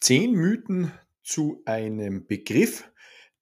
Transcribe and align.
zehn 0.00 0.32
Mythen 0.32 0.92
zu 1.22 1.62
einem 1.66 2.26
Begriff, 2.26 2.90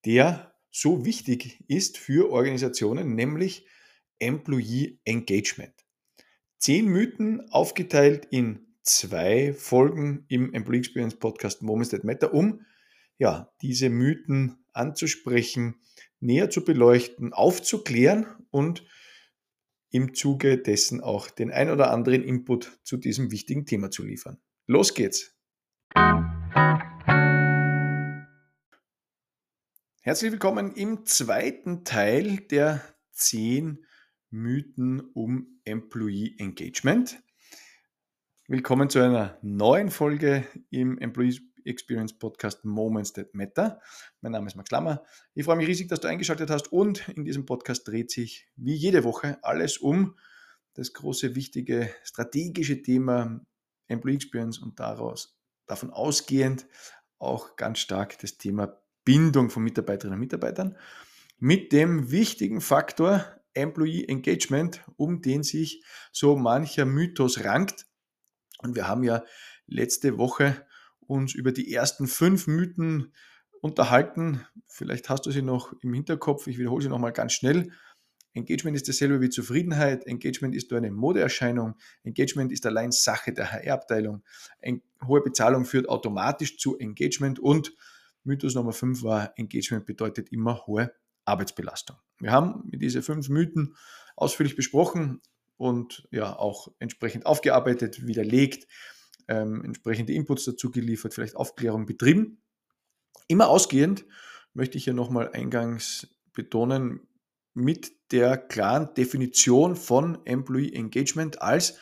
der 0.05 0.55
so 0.71 1.05
wichtig 1.05 1.65
ist 1.69 1.99
für 1.99 2.31
Organisationen, 2.31 3.15
nämlich 3.15 3.67
Employee 4.19 4.99
Engagement. 5.05 5.75
Zehn 6.59 6.87
Mythen 6.87 7.49
aufgeteilt 7.51 8.27
in 8.31 8.67
zwei 8.83 9.53
Folgen 9.53 10.25
im 10.29 10.53
Employee 10.55 10.81
Experience 10.81 11.17
Podcast 11.17 11.63
Moments 11.63 11.91
That 11.91 12.05
Matter, 12.05 12.35
um 12.35 12.65
ja, 13.19 13.53
diese 13.63 13.91
Mythen 13.91 14.65
anzusprechen, 14.73 15.81
näher 16.21 16.51
zu 16.51 16.65
beleuchten, 16.65 17.33
aufzuklären 17.33 18.27
und 18.51 18.87
im 19.91 20.15
Zuge 20.15 20.59
dessen 20.59 21.01
auch 21.01 21.31
den 21.31 21.51
ein 21.51 21.71
oder 21.71 21.91
anderen 21.91 22.23
Input 22.23 22.79
zu 22.83 22.97
diesem 22.97 23.31
wichtigen 23.31 23.67
Thema 23.67 23.91
zu 23.91 24.05
liefern. 24.05 24.39
Los 24.67 24.95
geht's! 24.95 25.35
Herzlich 30.09 30.33
willkommen 30.33 30.73
im 30.73 31.05
zweiten 31.05 31.85
Teil 31.85 32.39
der 32.39 32.83
zehn 33.13 33.85
Mythen 34.31 35.03
um 35.13 35.61
Employee 35.67 36.35
Engagement. 36.39 37.23
Willkommen 38.47 38.89
zu 38.89 39.01
einer 39.01 39.37
neuen 39.43 39.91
Folge 39.91 40.47
im 40.71 40.97
Employee 40.97 41.41
Experience 41.67 42.19
Podcast 42.19 42.65
Moments 42.65 43.13
That 43.13 43.35
Matter. 43.35 43.83
Mein 44.23 44.33
Name 44.33 44.47
ist 44.47 44.55
Max 44.55 44.71
Lammer. 44.71 45.05
Ich 45.35 45.45
freue 45.45 45.57
mich 45.57 45.69
riesig, 45.69 45.89
dass 45.89 46.01
du 46.01 46.09
eingeschaltet 46.09 46.49
hast 46.49 46.73
und 46.73 47.07
in 47.11 47.27
diesem 47.27 47.45
Podcast 47.45 47.87
dreht 47.87 48.11
sich 48.11 48.49
wie 48.57 48.77
jede 48.77 49.05
Woche 49.05 49.37
alles 49.43 49.77
um 49.77 50.17
das 50.73 50.95
große, 50.95 51.35
wichtige, 51.35 51.95
strategische 52.03 52.81
Thema 52.81 53.45
Employee 53.89 54.15
Experience 54.15 54.59
und 54.59 54.81
daraus, 54.81 55.39
davon 55.67 55.91
ausgehend 55.91 56.67
auch 57.19 57.57
ganz 57.57 57.81
stark 57.81 58.19
das 58.21 58.39
Thema 58.39 58.81
Bindung 59.09 59.49
von 59.49 59.63
Mitarbeiterinnen 59.63 60.17
und 60.17 60.21
Mitarbeitern 60.21 60.77
mit 61.39 61.73
dem 61.73 62.11
wichtigen 62.11 62.61
Faktor 62.61 63.25
Employee 63.55 64.05
Engagement, 64.05 64.85
um 64.99 65.23
den 65.23 65.43
sich 65.43 65.83
so 66.13 66.37
mancher 66.37 66.85
Mythos 66.85 67.43
rankt. 67.43 67.87
Und 68.59 68.77
wir 68.77 68.87
haben 68.87 69.03
ja 69.05 69.25
letzte 69.67 70.19
Woche 70.19 70.67
uns 71.01 71.35
über 71.35 71.53
die 71.53 71.73
ersten 71.73 72.07
fünf 72.07 72.49
Mythen 72.49 73.15
unterhalten. 73.63 74.45
Vielleicht 74.67 75.09
hast 75.09 75.25
du 75.25 75.31
sie 75.31 75.41
noch 75.41 75.73
im 75.81 75.95
Hinterkopf. 75.95 76.47
Ich 76.47 76.59
wiederhole 76.59 76.83
sie 76.83 76.91
nochmal 76.91 77.15
ganz 77.15 77.33
schnell. 77.33 77.73
Engagement 78.35 78.77
ist 78.77 78.89
dasselbe 78.89 79.23
wie 79.23 79.31
Zufriedenheit. 79.31 80.07
Engagement 80.07 80.55
ist 80.55 80.71
nur 80.71 80.77
eine 80.77 80.91
Modeerscheinung. 80.91 81.77
Engagement 82.05 82.53
ist 82.53 82.67
allein 82.67 82.93
Sache 82.93 83.33
der 83.33 83.53
HR-Abteilung. 83.53 84.23
Hohe 85.07 85.23
Bezahlung 85.23 85.65
führt 85.65 85.89
automatisch 85.89 86.59
zu 86.59 86.77
Engagement 86.77 87.39
und 87.39 87.73
Mythos 88.25 88.55
Nummer 88.55 88.73
5 88.73 89.03
war, 89.03 89.33
Engagement 89.37 89.87
bedeutet 89.87 90.31
immer 90.31 90.67
hohe 90.67 90.93
Arbeitsbelastung. 91.25 91.97
Wir 92.19 92.33
haben 92.33 92.63
diese 92.67 93.03
fünf 93.03 93.29
Mythen 93.29 93.77
ausführlich 94.17 94.57
besprochen 94.57 95.21
und 95.57 96.09
ja 96.11 96.37
auch 96.37 96.69
entsprechend 96.79 97.27
aufgearbeitet, 97.27 98.07
widerlegt, 98.07 98.67
ähm, 99.29 99.65
entsprechende 99.65 100.13
Inputs 100.15 100.45
dazu 100.45 100.71
geliefert, 100.71 101.15
vielleicht 101.15 101.37
Aufklärung 101.37 101.87
betrieben. 101.87 102.41
Immer 103.29 103.49
ausgehend 103.49 104.07
möchte 104.55 104.79
ich 104.79 104.85
hier 104.85 104.95
nochmal 104.95 105.31
eingangs 105.33 106.09
betonen, 106.33 107.09
mit 107.55 108.13
der 108.13 108.37
klaren 108.37 108.95
Definition 108.95 109.75
von 109.75 110.25
Employee 110.25 110.73
Engagement 110.73 111.43
als 111.43 111.79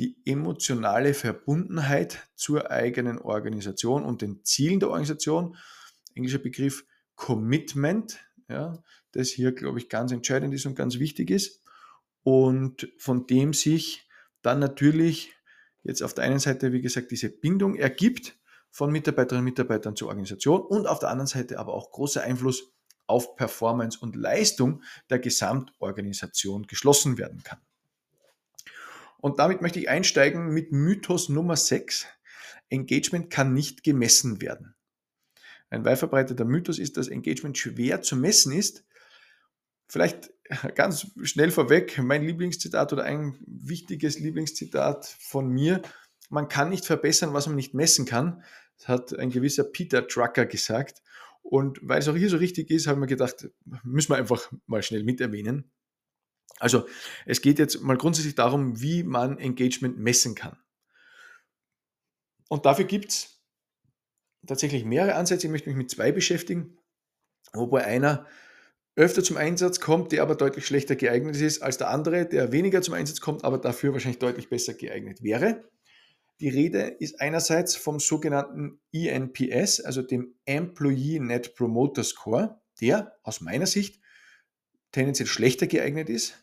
die 0.00 0.16
emotionale 0.24 1.12
Verbundenheit 1.12 2.26
zur 2.34 2.70
eigenen 2.70 3.18
Organisation 3.18 4.02
und 4.02 4.22
den 4.22 4.42
Zielen 4.44 4.80
der 4.80 4.88
Organisation. 4.88 5.58
Englischer 6.14 6.38
Begriff 6.38 6.86
Commitment, 7.16 8.18
ja, 8.48 8.82
das 9.12 9.28
hier, 9.28 9.52
glaube 9.52 9.78
ich, 9.78 9.90
ganz 9.90 10.10
entscheidend 10.10 10.54
ist 10.54 10.64
und 10.64 10.74
ganz 10.74 10.98
wichtig 10.98 11.30
ist. 11.30 11.62
Und 12.22 12.90
von 12.96 13.26
dem 13.26 13.52
sich 13.52 14.08
dann 14.40 14.58
natürlich 14.58 15.34
jetzt 15.82 16.02
auf 16.02 16.14
der 16.14 16.24
einen 16.24 16.38
Seite, 16.38 16.72
wie 16.72 16.80
gesagt, 16.80 17.10
diese 17.10 17.28
Bindung 17.28 17.74
ergibt 17.74 18.38
von 18.70 18.90
Mitarbeiterinnen 18.90 19.42
und 19.42 19.50
Mitarbeitern 19.52 19.96
zur 19.96 20.08
Organisation 20.08 20.62
und 20.62 20.86
auf 20.86 20.98
der 20.98 21.10
anderen 21.10 21.26
Seite 21.26 21.58
aber 21.58 21.74
auch 21.74 21.90
großer 21.90 22.22
Einfluss 22.22 22.72
auf 23.06 23.36
Performance 23.36 23.98
und 24.00 24.16
Leistung 24.16 24.82
der 25.10 25.18
Gesamtorganisation 25.18 26.66
geschlossen 26.66 27.18
werden 27.18 27.42
kann. 27.42 27.58
Und 29.20 29.38
damit 29.38 29.60
möchte 29.60 29.78
ich 29.78 29.88
einsteigen 29.88 30.48
mit 30.48 30.72
Mythos 30.72 31.28
Nummer 31.28 31.56
6. 31.56 32.06
Engagement 32.68 33.30
kann 33.30 33.52
nicht 33.52 33.82
gemessen 33.82 34.40
werden. 34.40 34.74
Ein 35.68 35.84
weit 35.84 35.98
verbreiteter 35.98 36.44
Mythos 36.44 36.78
ist, 36.78 36.96
dass 36.96 37.08
Engagement 37.08 37.58
schwer 37.58 38.02
zu 38.02 38.16
messen 38.16 38.52
ist. 38.52 38.84
Vielleicht 39.88 40.32
ganz 40.74 41.08
schnell 41.22 41.50
vorweg, 41.50 41.98
mein 42.02 42.24
Lieblingszitat 42.24 42.92
oder 42.92 43.04
ein 43.04 43.36
wichtiges 43.46 44.18
Lieblingszitat 44.18 45.06
von 45.06 45.48
mir. 45.48 45.82
Man 46.28 46.48
kann 46.48 46.70
nicht 46.70 46.86
verbessern, 46.86 47.34
was 47.34 47.46
man 47.46 47.56
nicht 47.56 47.74
messen 47.74 48.06
kann. 48.06 48.42
Das 48.78 48.88
hat 48.88 49.18
ein 49.18 49.30
gewisser 49.30 49.64
Peter 49.64 50.02
Drucker 50.02 50.46
gesagt. 50.46 51.02
Und 51.42 51.78
weil 51.82 51.98
es 51.98 52.08
auch 52.08 52.16
hier 52.16 52.30
so 52.30 52.36
richtig 52.36 52.70
ist, 52.70 52.86
haben 52.86 53.00
wir 53.00 53.06
gedacht, 53.06 53.48
müssen 53.82 54.10
wir 54.10 54.16
einfach 54.16 54.50
mal 54.66 54.82
schnell 54.82 55.04
mit 55.04 55.20
erwähnen. 55.20 55.70
Also 56.60 56.86
es 57.26 57.40
geht 57.40 57.58
jetzt 57.58 57.80
mal 57.80 57.96
grundsätzlich 57.96 58.36
darum, 58.36 58.80
wie 58.80 59.02
man 59.02 59.38
Engagement 59.38 59.98
messen 59.98 60.34
kann. 60.34 60.56
Und 62.48 62.66
dafür 62.66 62.84
gibt 62.84 63.10
es 63.10 63.42
tatsächlich 64.46 64.84
mehrere 64.84 65.14
Ansätze. 65.14 65.46
Ich 65.46 65.50
möchte 65.50 65.70
mich 65.70 65.78
mit 65.78 65.90
zwei 65.90 66.12
beschäftigen, 66.12 66.78
wobei 67.52 67.84
einer 67.84 68.26
öfter 68.94 69.24
zum 69.24 69.38
Einsatz 69.38 69.80
kommt, 69.80 70.12
der 70.12 70.22
aber 70.22 70.34
deutlich 70.34 70.66
schlechter 70.66 70.96
geeignet 70.96 71.36
ist 71.36 71.62
als 71.62 71.78
der 71.78 71.88
andere, 71.88 72.26
der 72.26 72.52
weniger 72.52 72.82
zum 72.82 72.94
Einsatz 72.94 73.20
kommt, 73.20 73.44
aber 73.44 73.56
dafür 73.58 73.94
wahrscheinlich 73.94 74.18
deutlich 74.18 74.50
besser 74.50 74.74
geeignet 74.74 75.22
wäre. 75.22 75.64
Die 76.40 76.48
Rede 76.48 76.82
ist 76.98 77.20
einerseits 77.20 77.76
vom 77.76 78.00
sogenannten 78.00 78.80
ENPS, 78.92 79.80
also 79.80 80.02
dem 80.02 80.34
Employee 80.44 81.20
Net 81.20 81.54
Promoter 81.54 82.04
Score, 82.04 82.60
der 82.80 83.16
aus 83.22 83.40
meiner 83.40 83.66
Sicht 83.66 84.00
tendenziell 84.92 85.28
schlechter 85.28 85.66
geeignet 85.66 86.08
ist 86.08 86.34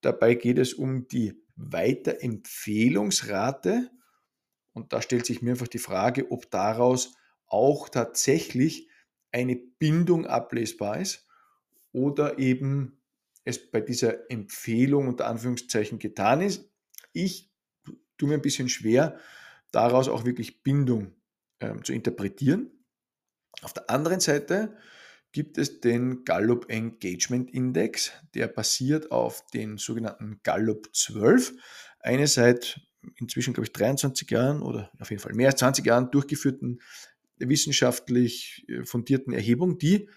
Dabei 0.00 0.34
geht 0.34 0.58
es 0.58 0.74
um 0.74 1.06
die 1.08 1.40
Weiterempfehlungsrate. 1.56 3.90
Und 4.72 4.92
da 4.92 5.00
stellt 5.00 5.26
sich 5.26 5.42
mir 5.42 5.52
einfach 5.52 5.68
die 5.68 5.78
Frage, 5.78 6.30
ob 6.30 6.50
daraus 6.50 7.14
auch 7.46 7.88
tatsächlich 7.88 8.90
eine 9.32 9.56
Bindung 9.56 10.26
ablesbar 10.26 11.00
ist 11.00 11.26
oder 11.92 12.38
eben 12.38 13.00
es 13.44 13.70
bei 13.70 13.80
dieser 13.80 14.30
Empfehlung 14.30 15.08
unter 15.08 15.26
Anführungszeichen 15.26 15.98
getan 15.98 16.40
ist. 16.40 16.70
Ich 17.12 17.52
tue 18.18 18.28
mir 18.28 18.34
ein 18.34 18.42
bisschen 18.42 18.68
schwer, 18.68 19.18
daraus 19.70 20.08
auch 20.08 20.24
wirklich 20.24 20.62
Bindung 20.62 21.14
ähm, 21.60 21.84
zu 21.84 21.92
interpretieren. 21.92 22.70
Auf 23.62 23.72
der 23.72 23.88
anderen 23.88 24.20
Seite 24.20 24.76
gibt 25.32 25.58
es 25.58 25.80
den 25.80 26.24
Gallup 26.24 26.70
Engagement 26.70 27.52
Index, 27.52 28.12
der 28.34 28.48
basiert 28.48 29.10
auf 29.10 29.44
den 29.52 29.76
sogenannten 29.76 30.40
Gallup 30.42 30.88
12, 30.94 31.54
eine 32.00 32.26
seit 32.26 32.80
inzwischen, 33.16 33.54
glaube 33.54 33.66
ich, 33.66 33.72
23 33.72 34.30
Jahren 34.30 34.62
oder 34.62 34.90
auf 34.98 35.10
jeden 35.10 35.22
Fall 35.22 35.34
mehr 35.34 35.48
als 35.50 35.60
20 35.60 35.86
Jahren 35.86 36.10
durchgeführten 36.10 36.80
wissenschaftlich 37.38 38.64
äh, 38.68 38.84
fundierten 38.84 39.32
Erhebung, 39.32 39.78
die 39.78 40.08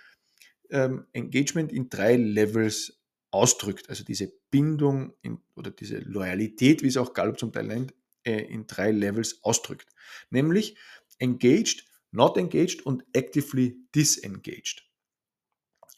ähm, 0.70 1.06
Engagement 1.14 1.72
in 1.72 1.90
drei 1.90 2.16
Levels 2.16 3.02
ausdrückt. 3.32 3.90
Also 3.90 4.04
diese 4.04 4.32
Bindung 4.52 5.14
in, 5.22 5.40
oder 5.56 5.72
diese 5.72 6.00
Loyalität, 6.00 6.82
wie 6.84 6.88
es 6.88 6.98
auch 6.98 7.14
Gallup 7.14 7.40
zum 7.40 7.52
Teil 7.52 7.66
nennt, 7.66 7.94
äh, 8.24 8.42
in 8.42 8.68
drei 8.68 8.92
Levels 8.92 9.44
ausdrückt. 9.44 9.90
Nämlich 10.30 10.78
engaged, 11.20 11.86
not 12.12 12.38
engaged 12.38 12.86
und 12.86 13.04
actively 13.14 13.78
disengaged. 13.94 14.89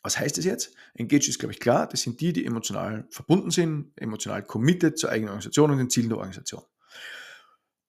Was 0.04 0.18
heißt 0.18 0.38
das 0.38 0.46
jetzt? 0.46 0.74
Engaged 0.96 1.28
ist, 1.28 1.40
glaube 1.40 1.54
ich, 1.54 1.60
klar. 1.60 1.88
Das 1.88 2.02
sind 2.02 2.22
die, 2.22 2.34
die 2.34 2.46
emotional 2.46 3.08
verbunden 3.10 3.52
sind, 3.52 3.92
emotional 3.96 4.44
committed 4.44 4.98
zur 4.98 5.12
eigenen 5.12 5.30
Organisation 5.30 5.72
und 5.72 5.78
den 5.78 5.90
Zielen 5.90 6.10
der 6.10 6.18
Organisation. 6.18 6.64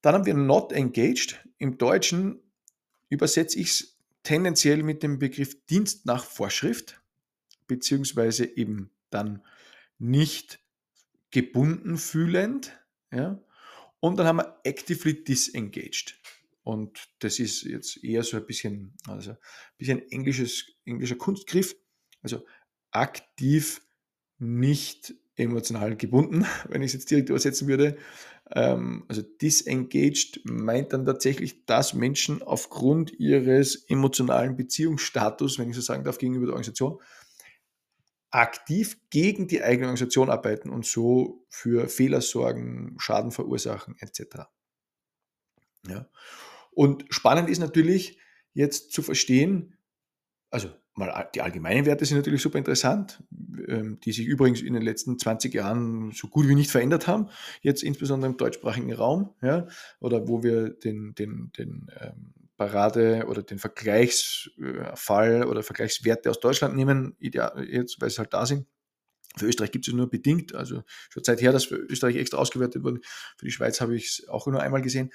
Dann 0.03 0.15
haben 0.15 0.27
wir 0.27 0.35
not 0.35 0.73
engaged. 0.73 1.43
Im 1.59 1.79
Deutschen 1.79 2.43
übersetze 3.09 3.59
ich 3.59 3.69
es 3.69 3.99
tendenziell 4.23 4.83
mit 4.83 5.03
dem 5.03 5.19
Begriff 5.19 5.65
Dienst 5.67 6.07
nach 6.07 6.25
Vorschrift, 6.25 7.01
beziehungsweise 7.67 8.45
eben 8.45 8.91
dann 9.11 9.43
nicht 9.99 10.61
gebunden 11.31 11.97
fühlend. 11.97 12.73
Ja? 13.11 13.43
Und 14.01 14.17
dann 14.19 14.27
haben 14.27 14.39
wir 14.39 14.61
actively 14.65 15.25
disengaged. 15.25 16.19
Und 16.65 17.09
das 17.21 17.39
ist 17.39 17.63
jetzt 17.63 18.03
eher 18.05 18.23
so 18.23 18.37
ein 18.37 18.47
bisschen, 18.47 18.97
also 19.07 19.31
ein 19.31 19.39
bisschen 19.79 20.11
englisches, 20.11 20.67
englischer 20.85 21.17
Kunstgriff. 21.17 21.75
Also 22.23 22.45
aktiv 22.91 23.83
nicht 24.39 25.15
emotional 25.37 25.97
gebunden, 25.97 26.47
wenn 26.69 26.83
ich 26.83 26.89
es 26.89 26.95
jetzt 26.95 27.11
direkt 27.11 27.29
übersetzen 27.29 27.69
würde. 27.69 27.97
Ähm, 28.51 29.05
also 29.09 29.23
disengaged 29.23 30.41
meint 30.45 30.93
dann 30.93 31.07
tatsächlich, 31.07 31.65
dass 31.65 31.95
Menschen 31.95 32.43
aufgrund 32.43 33.13
ihres 33.19 33.77
emotionalen 33.89 34.57
Beziehungsstatus, 34.57 35.59
wenn 35.59 35.71
ich 35.71 35.77
so 35.77 35.81
sagen 35.81 36.05
darf, 36.05 36.19
gegenüber 36.19 36.47
der 36.47 36.55
Organisation, 36.55 37.01
aktiv 38.31 38.99
gegen 39.11 39.47
die 39.47 39.63
eigene 39.63 39.87
Organisation 39.87 40.31
arbeiten 40.31 40.71
und 40.71 40.87
so 40.87 41.47
für 41.51 41.89
Fehler 41.89 42.23
sorgen, 42.23 42.97
Schaden 42.99 43.31
verursachen 43.31 43.97
etc. 44.01 44.47
Ja. 45.87 46.09
Und 46.71 47.05
spannend 47.11 47.51
ist 47.51 47.59
natürlich 47.59 48.19
jetzt 48.55 48.93
zu 48.93 49.03
verstehen, 49.03 49.77
also 50.51 50.71
mal 50.95 51.29
die 51.35 51.41
allgemeinen 51.41 51.87
Werte 51.87 52.05
sind 52.05 52.19
natürlich 52.19 52.43
super 52.43 52.59
interessant, 52.59 53.23
ähm, 53.69 53.99
die 54.01 54.13
sich 54.13 54.27
übrigens 54.27 54.61
in 54.61 54.75
den 54.75 54.83
letzten 54.83 55.19
20 55.19 55.55
Jahren 55.55 56.13
so 56.13 56.29
gut 56.29 56.49
wie 56.49 56.55
nicht 56.55 56.71
verändert 56.71 57.07
haben, 57.07 57.29
jetzt 57.63 57.83
insbesondere 57.83 58.31
im 58.31 58.37
deutschsprachigen 58.37 58.93
Raum, 58.93 59.35
ja, 59.43 59.67
oder 60.01 60.29
wo 60.29 60.43
wir 60.43 60.71
den, 60.71 61.15
den, 61.15 61.51
den 61.57 61.91
ähm, 62.01 62.35
Parade 62.57 63.25
oder 63.29 63.43
den 63.43 63.59
Vergleichsfall 63.59 65.45
oder 65.47 65.63
Vergleichswerte 65.63 66.31
aus 66.31 66.41
Deutschland 66.41 66.77
nehmen, 66.77 67.17
jetzt, 67.19 68.01
weil 68.01 68.11
sie 68.11 68.19
halt 68.19 68.33
da 68.33 68.47
sind. 68.47 68.67
Für 69.37 69.47
Österreich 69.47 69.71
gibt 69.71 69.89
es 69.89 69.95
nur 69.95 70.11
bedingt, 70.11 70.55
also 70.55 70.83
schon 71.11 71.25
Zeit 71.25 71.41
her, 71.41 71.53
dass 71.53 71.65
für 71.65 71.77
Österreich 71.77 72.17
extra 72.17 72.39
ausgewertet 72.39 72.83
wurde. 72.83 73.01
Für 73.37 73.45
die 73.47 73.51
Schweiz 73.51 73.81
habe 73.81 73.97
ich 73.97 74.07
es 74.07 74.29
auch 74.29 74.47
nur 74.47 74.61
einmal 74.61 74.83
gesehen. 74.83 75.11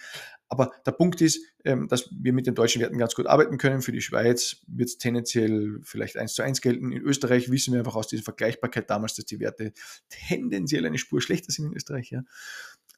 Aber 0.50 0.72
der 0.86 0.92
Punkt 0.92 1.22
ist, 1.22 1.42
ähm, 1.66 1.88
dass 1.88 2.10
wir 2.12 2.34
mit 2.34 2.48
den 2.48 2.56
deutschen 2.56 2.82
Werten 2.82 2.98
ganz 2.98 3.16
gut 3.16 3.28
arbeiten 3.28 3.58
können. 3.58 3.82
Für 3.82 3.92
die 3.92 4.02
Schweiz 4.02 4.62
wird 4.68 4.90
es 4.90 4.98
tendenziell 4.98 5.80
vielleicht 5.84 6.18
eins 6.18 6.34
zu 6.34 6.42
eins 6.42 6.62
gelten. 6.62 6.92
In 6.92 7.02
Österreich 7.02 7.52
wissen 7.52 7.74
wir 7.74 7.80
einfach 7.80 7.96
aus 7.96 8.08
dieser 8.08 8.24
Vergleichbarkeit 8.24 8.90
damals, 8.90 9.16
dass 9.16 9.26
die 9.26 9.40
Werte 9.40 9.74
tendenziell 10.10 10.86
eine 10.86 10.98
Spur 10.98 11.22
schlechter 11.22 11.52
sind 11.52 11.66
in 11.66 11.74
Österreich. 11.74 12.12
Ja. 12.12 12.24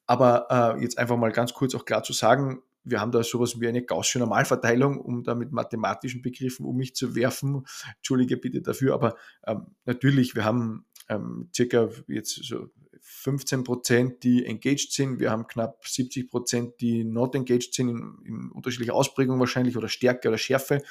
Aber 0.06 0.76
äh, 0.78 0.82
jetzt 0.82 0.98
einfach 0.98 1.18
mal 1.18 1.32
ganz 1.32 1.54
kurz 1.54 1.76
auch 1.76 1.86
klar 1.86 2.04
zu 2.04 2.14
sagen, 2.14 2.62
wir 2.84 3.02
haben 3.02 3.12
da 3.12 3.24
sowas 3.24 3.60
wie 3.60 3.68
eine 3.68 3.84
gaussische 3.84 4.20
Normalverteilung, 4.20 5.00
um 5.00 5.24
da 5.24 5.36
mit 5.36 5.52
mathematischen 5.52 6.22
Begriffen 6.22 6.66
um 6.66 6.78
mich 6.78 6.96
zu 6.96 7.16
werfen. 7.16 7.66
Entschuldige 7.98 8.38
bitte 8.38 8.62
dafür, 8.62 8.94
aber 8.94 9.16
ähm, 9.46 9.68
natürlich, 9.86 10.36
wir 10.36 10.46
haben 10.46 10.86
ähm, 11.10 11.50
circa 11.56 11.90
jetzt 12.08 12.44
so 12.44 12.70
15 13.02 13.64
Prozent, 13.64 14.24
die 14.24 14.46
engaged 14.46 14.92
sind. 14.92 15.20
Wir 15.20 15.32
haben 15.32 15.48
knapp 15.48 15.86
70 15.86 16.30
Prozent, 16.30 16.80
die 16.80 17.04
not 17.04 17.36
engaged 17.36 17.74
sind, 17.74 17.90
in, 17.90 18.18
in 18.26 18.52
unterschiedlicher 18.52 18.94
Ausprägung 18.94 19.40
wahrscheinlich 19.40 19.76
oder 19.76 19.90
Stärke 19.90 20.28
oder 20.28 20.38
Schärfe. 20.38 20.82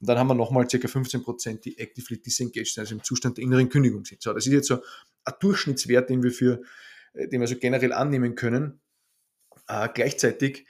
Und 0.00 0.08
dann 0.08 0.18
haben 0.18 0.28
wir 0.28 0.34
nochmal 0.34 0.68
circa 0.68 0.88
15 0.88 1.22
Prozent, 1.22 1.64
die 1.64 1.78
actively 1.78 2.20
disengaged 2.20 2.74
sind, 2.74 2.80
also 2.82 2.94
im 2.94 3.04
Zustand 3.04 3.36
der 3.36 3.44
inneren 3.44 3.68
Kündigung 3.68 4.04
sind. 4.04 4.22
So, 4.22 4.32
das 4.32 4.46
ist 4.46 4.52
jetzt 4.52 4.68
so 4.68 4.82
ein 5.24 5.34
Durchschnittswert, 5.40 6.10
den 6.10 6.22
wir 6.22 6.32
für, 6.32 6.62
äh, 7.12 7.28
den 7.28 7.40
wir 7.40 7.46
so 7.46 7.56
generell 7.56 7.92
annehmen 7.92 8.34
können. 8.34 8.80
Äh, 9.68 9.88
gleichzeitig 9.94 10.66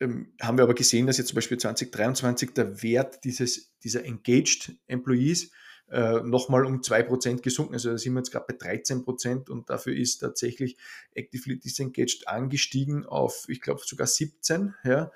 ähm, 0.00 0.32
haben 0.40 0.58
wir 0.58 0.64
aber 0.64 0.74
gesehen, 0.74 1.06
dass 1.06 1.18
jetzt 1.18 1.28
zum 1.28 1.36
Beispiel 1.36 1.58
2023 1.58 2.52
der 2.54 2.82
Wert 2.82 3.22
dieses, 3.24 3.76
dieser 3.78 4.04
Engaged 4.04 4.72
Employees 4.86 5.50
äh, 5.90 6.20
nochmal 6.22 6.64
um 6.64 6.80
2% 6.80 7.42
gesunken. 7.42 7.74
Also 7.74 7.90
da 7.90 7.98
sind 7.98 8.12
wir 8.14 8.20
jetzt 8.20 8.30
gerade 8.30 8.46
bei 8.48 8.54
13% 8.54 9.50
und 9.50 9.70
dafür 9.70 9.94
ist 9.94 10.18
tatsächlich 10.18 10.76
Actively 11.14 11.58
Disengaged 11.58 12.28
angestiegen 12.28 13.06
auf, 13.06 13.44
ich 13.48 13.60
glaube, 13.60 13.80
sogar 13.84 14.06
17. 14.06 14.74
Ja. 14.84 15.10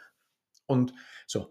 Und 0.67 0.93
so, 1.27 1.51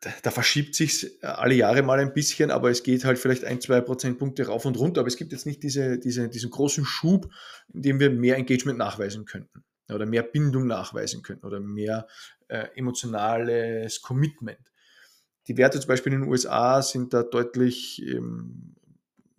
da, 0.00 0.10
da 0.22 0.30
verschiebt 0.30 0.74
sich 0.74 1.22
alle 1.22 1.54
Jahre 1.54 1.82
mal 1.82 1.98
ein 2.00 2.14
bisschen, 2.14 2.50
aber 2.50 2.70
es 2.70 2.82
geht 2.82 3.04
halt 3.04 3.18
vielleicht 3.18 3.44
ein, 3.44 3.60
zwei 3.60 3.80
Prozentpunkte 3.80 4.46
rauf 4.46 4.64
und 4.64 4.78
runter. 4.78 5.00
Aber 5.00 5.08
es 5.08 5.16
gibt 5.16 5.32
jetzt 5.32 5.46
nicht 5.46 5.62
diese, 5.62 5.98
diese, 5.98 6.28
diesen 6.28 6.50
großen 6.50 6.84
Schub, 6.84 7.32
in 7.72 7.82
dem 7.82 8.00
wir 8.00 8.10
mehr 8.10 8.36
Engagement 8.36 8.78
nachweisen 8.78 9.24
könnten 9.24 9.64
oder 9.88 10.06
mehr 10.06 10.22
Bindung 10.22 10.66
nachweisen 10.66 11.22
könnten 11.22 11.46
oder 11.46 11.60
mehr 11.60 12.06
äh, 12.48 12.68
emotionales 12.74 14.02
Commitment. 14.02 14.69
Die 15.50 15.56
Werte 15.56 15.80
zum 15.80 15.88
Beispiel 15.88 16.12
in 16.12 16.20
den 16.20 16.30
USA 16.30 16.80
sind 16.80 17.12
da 17.12 17.24
deutlich 17.24 18.00
ähm, 18.06 18.76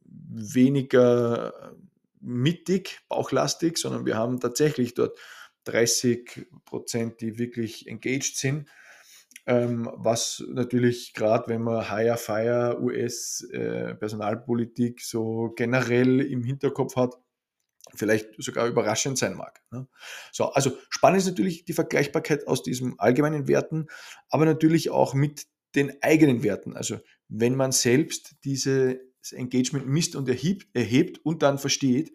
weniger 0.03 1.73
mittig, 2.19 2.99
bauchlastig, 3.07 3.77
sondern 3.77 4.05
wir 4.05 4.17
haben 4.17 4.41
tatsächlich 4.41 4.93
dort 4.93 5.17
30 5.63 6.47
Prozent, 6.65 7.21
die 7.21 7.39
wirklich 7.39 7.87
engaged 7.87 8.35
sind. 8.35 8.67
Ähm, 9.45 9.89
was 9.93 10.43
natürlich 10.49 11.13
gerade, 11.13 11.47
wenn 11.47 11.61
man 11.61 11.89
Higher 11.89 12.17
Fire 12.17 12.81
US 12.81 13.47
äh, 13.49 13.95
so 14.99 15.53
generell 15.55 16.19
im 16.19 16.43
Hinterkopf 16.43 16.97
hat, 16.97 17.15
vielleicht 17.95 18.31
sogar 18.37 18.67
überraschend 18.67 19.17
sein 19.17 19.35
mag. 19.35 19.61
Ne? 19.71 19.87
So, 20.33 20.51
also 20.51 20.77
spannend 20.89 21.19
ist 21.19 21.27
natürlich 21.27 21.63
die 21.63 21.71
Vergleichbarkeit 21.71 22.49
aus 22.49 22.63
diesen 22.63 22.99
allgemeinen 22.99 23.47
Werten, 23.47 23.87
aber 24.29 24.43
natürlich 24.43 24.89
auch 24.89 25.13
mit 25.13 25.47
den 25.75 26.01
eigenen 26.01 26.43
Werten. 26.43 26.75
Also 26.75 26.99
wenn 27.27 27.55
man 27.55 27.71
selbst 27.71 28.35
dieses 28.43 28.97
Engagement 29.31 29.87
misst 29.87 30.15
und 30.15 30.27
erhebt, 30.27 30.67
erhebt 30.75 31.19
und 31.25 31.43
dann 31.43 31.57
versteht, 31.57 32.11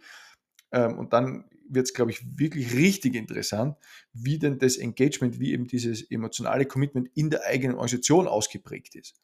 ähm, 0.73 0.99
und 0.99 1.13
dann 1.13 1.49
wird 1.69 1.87
es, 1.87 1.95
glaube 1.95 2.11
ich, 2.13 2.25
wirklich 2.39 2.75
richtig 2.75 3.15
interessant, 3.15 3.77
wie 4.13 4.39
denn 4.39 4.59
das 4.59 4.77
Engagement, 4.77 5.41
wie 5.41 5.53
eben 5.53 5.67
dieses 5.67 6.03
emotionale 6.11 6.67
Commitment 6.67 7.09
in 7.15 7.31
der 7.31 7.45
eigenen 7.45 7.77
Organisation 7.77 8.29
ausgeprägt 8.29 8.95
ist. 8.95 9.21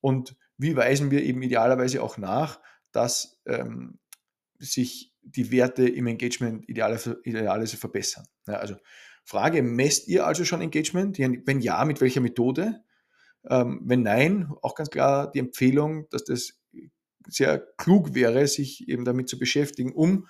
Und 0.00 0.36
wie 0.56 0.76
weisen 0.76 1.10
wir 1.10 1.22
eben 1.22 1.42
idealerweise 1.42 2.02
auch 2.02 2.18
nach, 2.18 2.60
dass 2.92 3.40
ähm, 3.46 3.98
sich 4.58 5.14
die 5.22 5.50
Werte 5.50 5.88
im 5.88 6.06
Engagement 6.06 6.68
idealerweise 6.68 7.76
verbessern. 7.76 8.26
Ja, 8.46 8.54
also 8.54 8.76
Frage, 9.24 9.62
messt 9.62 10.08
ihr 10.08 10.26
also 10.26 10.44
schon 10.44 10.60
Engagement? 10.60 11.18
Wenn 11.18 11.60
ja, 11.60 11.84
mit 11.84 12.00
welcher 12.00 12.20
Methode? 12.20 12.82
Ähm, 13.48 13.80
wenn 13.84 14.02
nein, 14.02 14.52
auch 14.62 14.74
ganz 14.74 14.90
klar 14.90 15.30
die 15.30 15.38
Empfehlung, 15.38 16.08
dass 16.10 16.24
das 16.24 16.60
sehr 17.28 17.58
klug 17.76 18.14
wäre, 18.14 18.46
sich 18.46 18.88
eben 18.88 19.04
damit 19.04 19.28
zu 19.28 19.38
beschäftigen, 19.38 19.92
um 19.92 20.28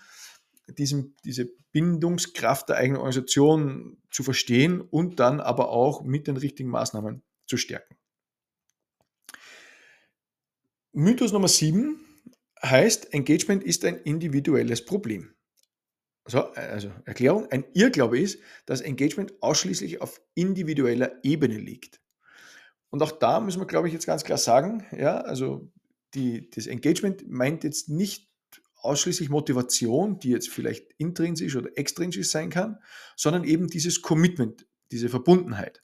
diesen, 0.68 1.16
diese 1.24 1.50
Bindungskraft 1.72 2.68
der 2.68 2.76
eigenen 2.76 3.00
Organisation 3.00 3.98
zu 4.10 4.22
verstehen 4.22 4.80
und 4.80 5.20
dann 5.20 5.40
aber 5.40 5.70
auch 5.70 6.02
mit 6.02 6.26
den 6.26 6.36
richtigen 6.36 6.70
Maßnahmen 6.70 7.22
zu 7.46 7.56
stärken. 7.56 7.96
Mythos 10.92 11.32
Nummer 11.32 11.48
7 11.48 11.98
heißt, 12.62 13.14
Engagement 13.14 13.64
ist 13.64 13.84
ein 13.84 13.96
individuelles 13.96 14.84
Problem. 14.84 15.34
So, 16.26 16.52
also 16.52 16.92
Erklärung, 17.04 17.50
ein 17.50 17.64
Irrglaube 17.72 18.20
ist, 18.20 18.38
dass 18.66 18.80
Engagement 18.80 19.42
ausschließlich 19.42 20.00
auf 20.00 20.20
individueller 20.34 21.18
Ebene 21.24 21.58
liegt. 21.58 22.01
Und 22.92 23.02
auch 23.02 23.12
da 23.12 23.40
müssen 23.40 23.58
wir, 23.58 23.66
glaube 23.66 23.88
ich, 23.88 23.94
jetzt 23.94 24.06
ganz 24.06 24.22
klar 24.22 24.36
sagen, 24.36 24.84
ja, 24.94 25.22
also 25.22 25.72
die, 26.12 26.50
das 26.50 26.66
Engagement 26.66 27.26
meint 27.26 27.64
jetzt 27.64 27.88
nicht 27.88 28.28
ausschließlich 28.82 29.30
Motivation, 29.30 30.18
die 30.18 30.28
jetzt 30.28 30.50
vielleicht 30.50 30.92
intrinsisch 30.98 31.56
oder 31.56 31.70
extrinsisch 31.78 32.28
sein 32.28 32.50
kann, 32.50 32.80
sondern 33.16 33.44
eben 33.44 33.68
dieses 33.68 34.02
Commitment, 34.02 34.66
diese 34.90 35.08
Verbundenheit. 35.08 35.82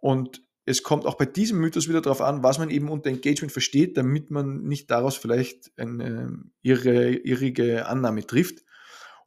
Und 0.00 0.42
es 0.64 0.82
kommt 0.82 1.06
auch 1.06 1.14
bei 1.14 1.24
diesem 1.24 1.60
Mythos 1.60 1.88
wieder 1.88 2.00
darauf 2.00 2.20
an, 2.20 2.42
was 2.42 2.58
man 2.58 2.70
eben 2.70 2.88
unter 2.88 3.10
Engagement 3.10 3.52
versteht, 3.52 3.96
damit 3.96 4.32
man 4.32 4.64
nicht 4.64 4.90
daraus 4.90 5.16
vielleicht 5.16 5.70
eine 5.78 6.42
irre, 6.62 7.12
irrige 7.12 7.86
Annahme 7.86 8.26
trifft 8.26 8.64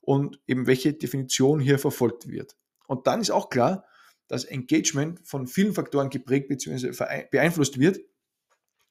und 0.01 0.41
eben 0.45 0.67
welche 0.67 0.91
Definition 0.91 1.61
hier 1.61 1.79
verfolgt 1.79 2.27
wird. 2.27 2.57
Und 2.85 3.07
dann 3.07 3.21
ist 3.21 3.31
auch 3.31 3.49
klar, 3.49 3.85
dass 4.31 4.45
Engagement 4.45 5.19
von 5.27 5.45
vielen 5.45 5.73
Faktoren 5.73 6.09
geprägt 6.09 6.47
bzw. 6.47 7.25
beeinflusst 7.29 7.77
wird, 7.79 7.99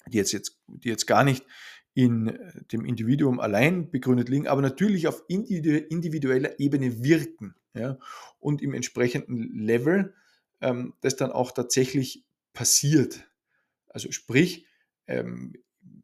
die 0.06 0.18
jetzt, 0.18 0.32
jetzt, 0.32 0.60
die 0.66 0.90
jetzt 0.90 1.06
gar 1.06 1.24
nicht 1.24 1.46
in 1.94 2.38
dem 2.72 2.84
Individuum 2.84 3.40
allein 3.40 3.90
begründet 3.90 4.28
liegen, 4.28 4.48
aber 4.48 4.60
natürlich 4.60 5.08
auf 5.08 5.24
individueller 5.28 6.60
Ebene 6.60 7.02
wirken 7.02 7.54
ja, 7.72 7.98
und 8.38 8.60
im 8.60 8.74
entsprechenden 8.74 9.58
Level 9.58 10.12
ähm, 10.60 10.92
das 11.00 11.16
dann 11.16 11.32
auch 11.32 11.52
tatsächlich 11.52 12.26
passiert. 12.52 13.26
Also 13.88 14.12
sprich, 14.12 14.66
ähm, 15.06 15.54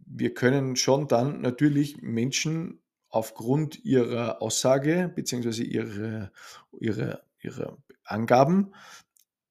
wir 0.07 0.33
können 0.33 0.77
schon 0.77 1.09
dann 1.09 1.43
natürlich 1.43 2.01
Menschen 2.01 2.81
aufgrund 3.11 3.85
ihrer 3.85 4.41
Aussage 4.41 5.13
bzw. 5.15 5.63
Ihre, 5.63 6.33
ihre, 6.81 7.23
ihrer 7.43 7.77
Angaben 8.03 8.73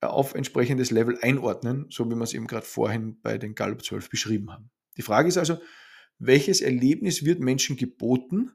auf 0.02 0.36
entsprechendes 0.36 0.92
Level 0.92 1.18
einordnen, 1.22 1.88
so 1.90 2.06
wie 2.06 2.16
wir 2.16 2.24
es 2.24 2.34
eben 2.34 2.48
gerade 2.48 2.66
vorhin 2.66 3.20
bei 3.22 3.38
den 3.38 3.56
Gallup 3.56 3.84
12 3.84 4.10
beschrieben 4.10 4.52
haben. 4.52 4.70
Die 4.98 5.02
Frage 5.02 5.28
ist 5.28 5.38
also, 5.38 5.60
welches 6.20 6.62
Erlebnis 6.62 7.26
wird 7.26 7.40
Menschen 7.40 7.76
geboten? 7.76 8.52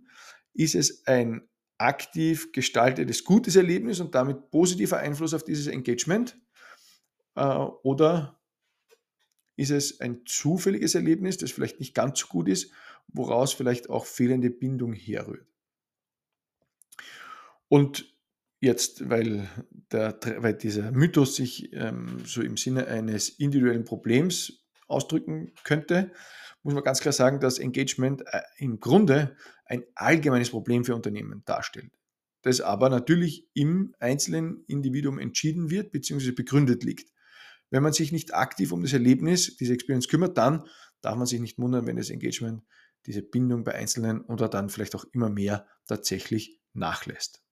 Ist 0.55 0.75
es 0.75 1.07
ein 1.07 1.49
aktiv 1.79 2.53
gestaltetes 2.53 3.25
gutes 3.25 3.57
Erlebnis 3.57 4.01
und 4.01 4.15
damit 4.15 4.51
positiver 4.51 4.99
Einfluss 4.99 5.35
auf 5.35 5.45
dieses 5.45 5.67
Engagement? 5.67 6.39
Äh, 7.35 7.45
oder 7.45 8.41
ist 9.57 9.71
es 9.71 10.01
ein 10.01 10.23
zufälliges 10.25 10.95
Erlebnis, 10.95 11.37
das 11.37 11.51
vielleicht 11.51 11.81
nicht 11.81 11.95
ganz 11.95 12.21
so 12.21 12.27
gut 12.29 12.49
ist, 12.49 12.73
woraus 13.09 13.53
vielleicht 13.53 13.91
auch 13.91 14.07
fehlende 14.07 14.51
Bindung 14.51 14.93
herrührt? 14.93 15.47
Und 17.69 18.13
jetzt, 18.61 19.09
weil, 19.09 19.49
der, 19.91 20.19
weil 20.39 20.55
dieser 20.55 20.93
Mythos 20.93 21.37
sich 21.37 21.73
ähm, 21.73 22.19
so 22.25 22.43
im 22.43 22.57
Sinne 22.57 22.87
eines 22.87 23.29
individuellen 23.29 23.85
Problems 23.85 24.65
ausdrücken 24.87 25.53
könnte, 25.65 26.13
muss 26.63 26.75
man 26.75 26.85
ganz 26.85 27.01
klar 27.01 27.13
sagen, 27.13 27.41
dass 27.41 27.59
Engagement 27.59 28.23
äh, 28.27 28.43
im 28.59 28.81
Grunde 28.81 29.37
ein 29.65 29.85
allgemeines 29.95 30.51
Problem 30.51 30.85
für 30.85 30.95
Unternehmen 30.95 31.43
darstellt, 31.47 31.91
das 32.43 32.61
aber 32.61 32.91
natürlich 32.91 33.49
im 33.55 33.95
einzelnen 33.99 34.65
Individuum 34.67 35.19
entschieden 35.19 35.71
wird 35.71 35.93
bzw. 35.93 36.33
begründet 36.33 36.85
liegt. 36.85 37.11
Wenn 37.71 37.83
man 37.83 37.93
sich 37.93 38.13
nicht 38.13 38.35
aktiv 38.35 38.73
um 38.73 38.83
das 38.83 38.93
Erlebnis, 38.93 39.57
diese 39.57 39.73
Experience 39.73 40.09
kümmert, 40.09 40.37
dann 40.37 40.65
darf 41.01 41.17
man 41.17 41.27
sich 41.27 41.41
nicht 41.41 41.59
wundern, 41.59 41.87
wenn 41.87 41.97
das 41.97 42.11
Engagement, 42.11 42.63
diese 43.07 43.23
Bindung 43.23 43.65
bei 43.65 43.75
Einzelnen 43.75 44.21
oder 44.23 44.49
dann 44.49 44.69
vielleicht 44.69 44.95
auch 44.95 45.07
immer 45.13 45.31
mehr 45.31 45.67
tatsächlich 45.87 46.61
nachlässt. 46.75 47.43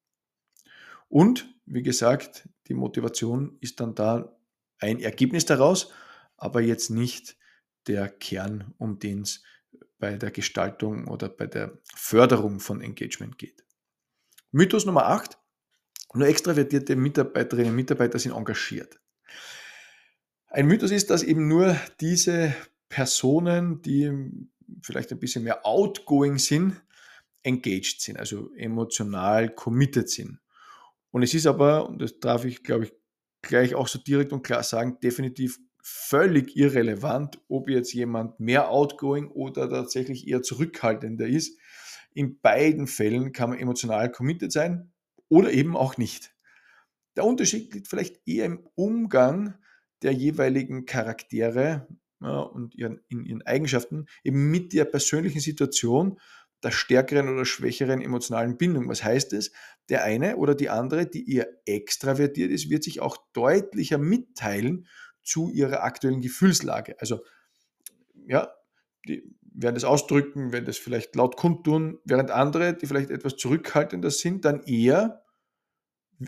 Und 1.09 1.55
wie 1.67 1.83
gesagt, 1.83 2.49
die 2.69 2.75
Motivation 2.75 3.57
ist 3.61 3.81
dann 3.81 3.95
da 3.95 4.37
ein 4.79 5.01
Ergebnis 5.01 5.45
daraus, 5.45 5.91
aber 6.37 6.61
jetzt 6.61 6.91
nicht 6.91 7.37
der 7.87 8.09
Kern, 8.09 8.75
um 8.79 8.99
den 8.99 9.23
es 9.23 9.43
bei 9.99 10.17
der 10.17 10.31
Gestaltung 10.31 11.09
oder 11.09 11.29
bei 11.29 11.47
der 11.47 11.79
Förderung 11.95 12.61
von 12.61 12.81
Engagement 12.81 13.39
geht. 13.39 13.65
Mythos 14.53 14.87
Nummer 14.87 15.07
8. 15.07 15.37
Nur 16.15 16.27
extravertierte 16.27 16.97
Mitarbeiterinnen 16.97 17.71
und 17.71 17.77
Mitarbeiter 17.77 18.19
sind 18.19 18.33
engagiert. 18.33 19.01
Ein 20.47 20.67
Mythos 20.67 20.91
ist, 20.91 21.11
dass 21.11 21.23
eben 21.23 21.49
nur 21.49 21.77
diese 22.01 22.55
Personen, 22.89 23.83
die 23.83 24.11
vielleicht 24.83 25.13
ein 25.13 25.19
bisschen 25.19 25.45
mehr 25.45 25.67
outgoing 25.67 26.39
sind, 26.39 26.81
engaged 27.43 28.01
sind, 28.01 28.19
also 28.19 28.51
emotional 28.55 29.51
committed 29.51 30.09
sind. 30.09 30.39
Und 31.11 31.23
es 31.23 31.35
ist 31.35 31.47
aber, 31.47 31.89
und 31.89 32.01
das 32.03 32.19
darf 32.21 32.45
ich, 32.45 32.63
glaube 32.63 32.85
ich, 32.85 32.93
gleich 33.43 33.75
auch 33.75 33.89
so 33.89 33.99
direkt 33.99 34.33
und 34.33 34.43
klar 34.43 34.63
sagen, 34.63 34.99
definitiv 35.03 35.59
völlig 35.83 36.57
irrelevant, 36.57 37.41
ob 37.49 37.69
jetzt 37.69 37.93
jemand 37.93 38.41
mehr 38.41 38.71
outgoing 38.71 39.29
oder 39.29 39.71
tatsächlich 39.71 40.29
eher 40.29 40.43
zurückhaltender 40.43 41.27
ist. 41.27 41.59
In 42.13 42.41
beiden 42.41 42.87
Fällen 42.87 43.33
kann 43.33 43.51
man 43.51 43.59
emotional 43.59 44.11
committed 44.11 44.53
sein 44.53 44.93
oder 45.29 45.53
eben 45.53 45.77
auch 45.77 45.97
nicht. 45.97 46.35
Der 47.17 47.25
Unterschied 47.25 47.73
liegt 47.75 47.89
vielleicht 47.89 48.21
eher 48.27 48.47
im 48.47 48.69
Umgang 48.75 49.55
der 50.03 50.13
jeweiligen 50.13 50.85
Charaktere 50.85 51.89
ja, 52.21 52.41
und 52.41 52.75
ihren, 52.75 53.01
in 53.09 53.25
ihren 53.25 53.43
Eigenschaften 53.43 54.07
eben 54.25 54.51
mit 54.51 54.73
der 54.73 54.85
persönlichen 54.85 55.41
Situation 55.41 56.21
der 56.63 56.71
stärkeren 56.71 57.29
oder 57.29 57.45
schwächeren 57.45 58.01
emotionalen 58.01 58.57
Bindung. 58.57 58.89
Was 58.89 59.05
heißt 59.05 59.33
es? 59.33 59.53
Der 59.89 60.05
eine 60.05 60.37
oder 60.37 60.55
die 60.55 60.71
andere, 60.71 61.07
die 61.07 61.33
eher 61.33 61.49
extravertiert 61.67 62.51
ist, 62.51 62.69
wird 62.69 62.85
sich 62.85 63.01
auch 63.01 63.17
deutlicher 63.33 63.99
mitteilen 63.99 64.87
zu 65.23 65.51
ihrer 65.51 65.83
aktuellen 65.83 66.21
Gefühlslage. 66.21 66.97
Also, 67.01 67.21
ja, 68.27 68.53
die 69.07 69.23
werden 69.55 69.75
das 69.75 69.85
ausdrücken, 69.85 70.53
werden 70.53 70.67
das 70.67 70.79
vielleicht 70.79 71.15
laut 71.17 71.37
kundtun, 71.37 71.99
während 72.05 72.31
andere, 72.31 72.75
die 72.75 72.87
vielleicht 72.87 73.11
etwas 73.11 73.37
zurückhaltender 73.37 74.11
sind, 74.11 74.45
dann 74.45 74.63
eher 74.63 75.25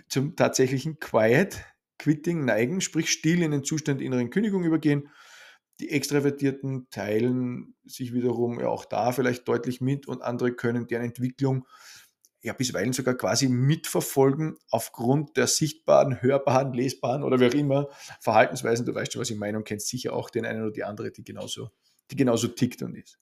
zum 0.08 0.36
tatsächlichen 0.36 1.00
Quiet 1.00 1.64
Quitting 1.98 2.44
neigen, 2.44 2.80
sprich 2.80 3.10
still 3.10 3.42
in 3.42 3.50
den 3.50 3.64
Zustand 3.64 4.00
inneren 4.00 4.30
Kündigung 4.30 4.64
übergehen 4.64 5.10
die 5.80 5.90
Extravertierten 5.90 6.88
teilen 6.90 7.74
sich 7.84 8.12
wiederum 8.12 8.60
ja 8.60 8.68
auch 8.68 8.84
da 8.84 9.12
vielleicht 9.12 9.48
deutlich 9.48 9.80
mit 9.80 10.06
und 10.06 10.22
andere 10.22 10.52
können 10.52 10.86
deren 10.86 11.06
Entwicklung 11.06 11.66
ja 12.42 12.52
bisweilen 12.52 12.92
sogar 12.92 13.14
quasi 13.14 13.48
mitverfolgen 13.48 14.56
aufgrund 14.70 15.36
der 15.36 15.46
sichtbaren, 15.46 16.22
hörbaren, 16.22 16.72
lesbaren 16.72 17.22
oder 17.22 17.40
wie 17.40 17.46
auch 17.46 17.54
immer 17.54 17.88
Verhaltensweisen. 18.20 18.86
Du 18.86 18.94
weißt 18.94 19.12
schon, 19.12 19.20
was 19.20 19.30
ich 19.30 19.38
meine 19.38 19.58
und 19.58 19.64
kennst 19.64 19.88
sicher 19.88 20.12
auch 20.12 20.30
den 20.30 20.46
einen 20.46 20.62
oder 20.62 20.72
die 20.72 20.84
andere, 20.84 21.10
die 21.10 21.24
genauso, 21.24 21.70
die 22.10 22.16
genauso 22.16 22.48
tickt 22.48 22.82
und 22.82 22.94
ist. 22.94 23.18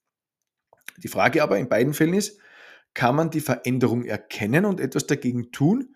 Die 0.98 1.08
Frage 1.08 1.42
aber 1.42 1.58
in 1.58 1.68
beiden 1.68 1.94
Fällen 1.94 2.14
ist, 2.14 2.40
kann 2.94 3.14
man 3.14 3.30
die 3.30 3.40
Veränderung 3.40 4.04
erkennen 4.04 4.64
und 4.64 4.80
etwas 4.80 5.06
dagegen 5.06 5.52
tun, 5.52 5.94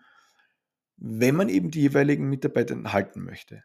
wenn 0.95 1.35
man 1.35 1.49
eben 1.49 1.71
die 1.71 1.81
jeweiligen 1.81 2.29
Mitarbeiter 2.29 2.77
halten 2.93 3.23
möchte? 3.23 3.63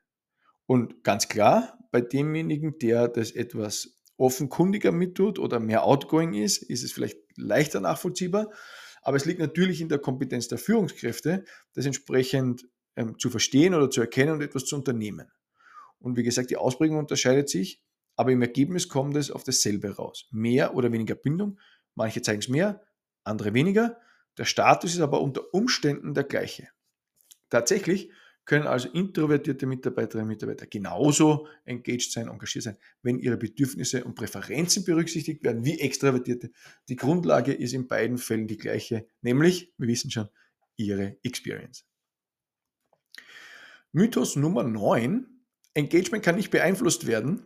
Und 0.69 1.03
ganz 1.03 1.29
klar, 1.29 1.79
bei 1.91 2.03
demjenigen, 2.03 2.79
der 2.79 3.09
das 3.09 3.31
etwas 3.31 4.03
offenkundiger 4.19 4.93
mittut 4.93 5.39
oder 5.39 5.61
mehr 5.61 5.83
outgoing 5.85 6.35
ist, 6.35 6.59
ist 6.59 6.85
es 6.85 6.93
vielleicht 6.93 7.17
leichter 7.37 7.81
nachvollziehbar. 7.81 8.53
Aber 9.01 9.17
es 9.17 9.25
liegt 9.25 9.41
natürlich 9.41 9.81
in 9.81 9.89
der 9.89 9.99
Kompetenz 9.99 10.47
der 10.47 10.59
Führungskräfte, 10.59 11.47
das 11.73 11.87
entsprechend 11.87 12.69
ähm, 12.97 13.19
zu 13.19 13.31
verstehen 13.31 13.73
oder 13.73 13.89
zu 13.89 14.03
erkennen 14.03 14.33
und 14.33 14.43
etwas 14.43 14.67
zu 14.67 14.77
unternehmen. 14.77 15.33
Und 16.01 16.19
wie 16.19 16.23
gesagt, 16.23 16.51
die 16.51 16.59
Ausprägung 16.59 16.99
unterscheidet 16.99 17.49
sich, 17.49 17.83
aber 18.17 18.33
im 18.33 18.43
Ergebnis 18.43 18.91
kommt 18.91 19.17
es 19.17 19.31
auf 19.31 19.45
dasselbe 19.45 19.97
raus. 19.97 20.29
Mehr 20.33 20.75
oder 20.75 20.93
weniger 20.93 21.15
Bindung. 21.15 21.59
Manche 21.95 22.21
zeigen 22.21 22.41
es 22.41 22.49
mehr, 22.51 22.83
andere 23.25 23.55
weniger. 23.55 23.97
Der 24.37 24.45
Status 24.45 24.93
ist 24.93 25.01
aber 25.01 25.23
unter 25.23 25.55
Umständen 25.55 26.13
der 26.13 26.25
gleiche. 26.25 26.69
Tatsächlich 27.49 28.11
können 28.49 28.67
also 28.67 28.89
introvertierte 28.89 29.67
Mitarbeiterinnen 29.67 30.25
und 30.25 30.31
Mitarbeiter 30.31 30.67
genauso 30.67 31.47
engaged 31.67 32.11
sein, 32.11 32.29
engagiert 32.29 32.65
sein, 32.65 32.79
wenn 33.03 33.19
ihre 33.19 33.37
Bedürfnisse 33.37 34.03
und 34.05 34.15
Präferenzen 34.15 34.87
berücksichtigt 34.87 35.45
werden 35.45 35.67
wie 35.67 35.79
extravertierte. 35.79 36.51
Die 36.89 36.97
Grundlage 36.97 37.53
ist 37.53 37.75
in 37.75 37.89
beiden 37.89 38.17
Fällen 38.17 38.49
die 38.49 38.57
gleiche, 38.57 39.07
nämlich, 39.21 39.75
wir 39.77 39.87
wissen 39.87 40.11
schon, 40.11 40.31
ihre 40.77 41.19
Experience. 41.23 41.85
Mythos 43.93 44.35
Nummer 44.35 44.65
9. 44.65 45.27
Engagement 45.75 46.25
kann 46.25 46.37
nicht 46.37 46.51
beeinflusst 46.51 47.07
werden. 47.07 47.43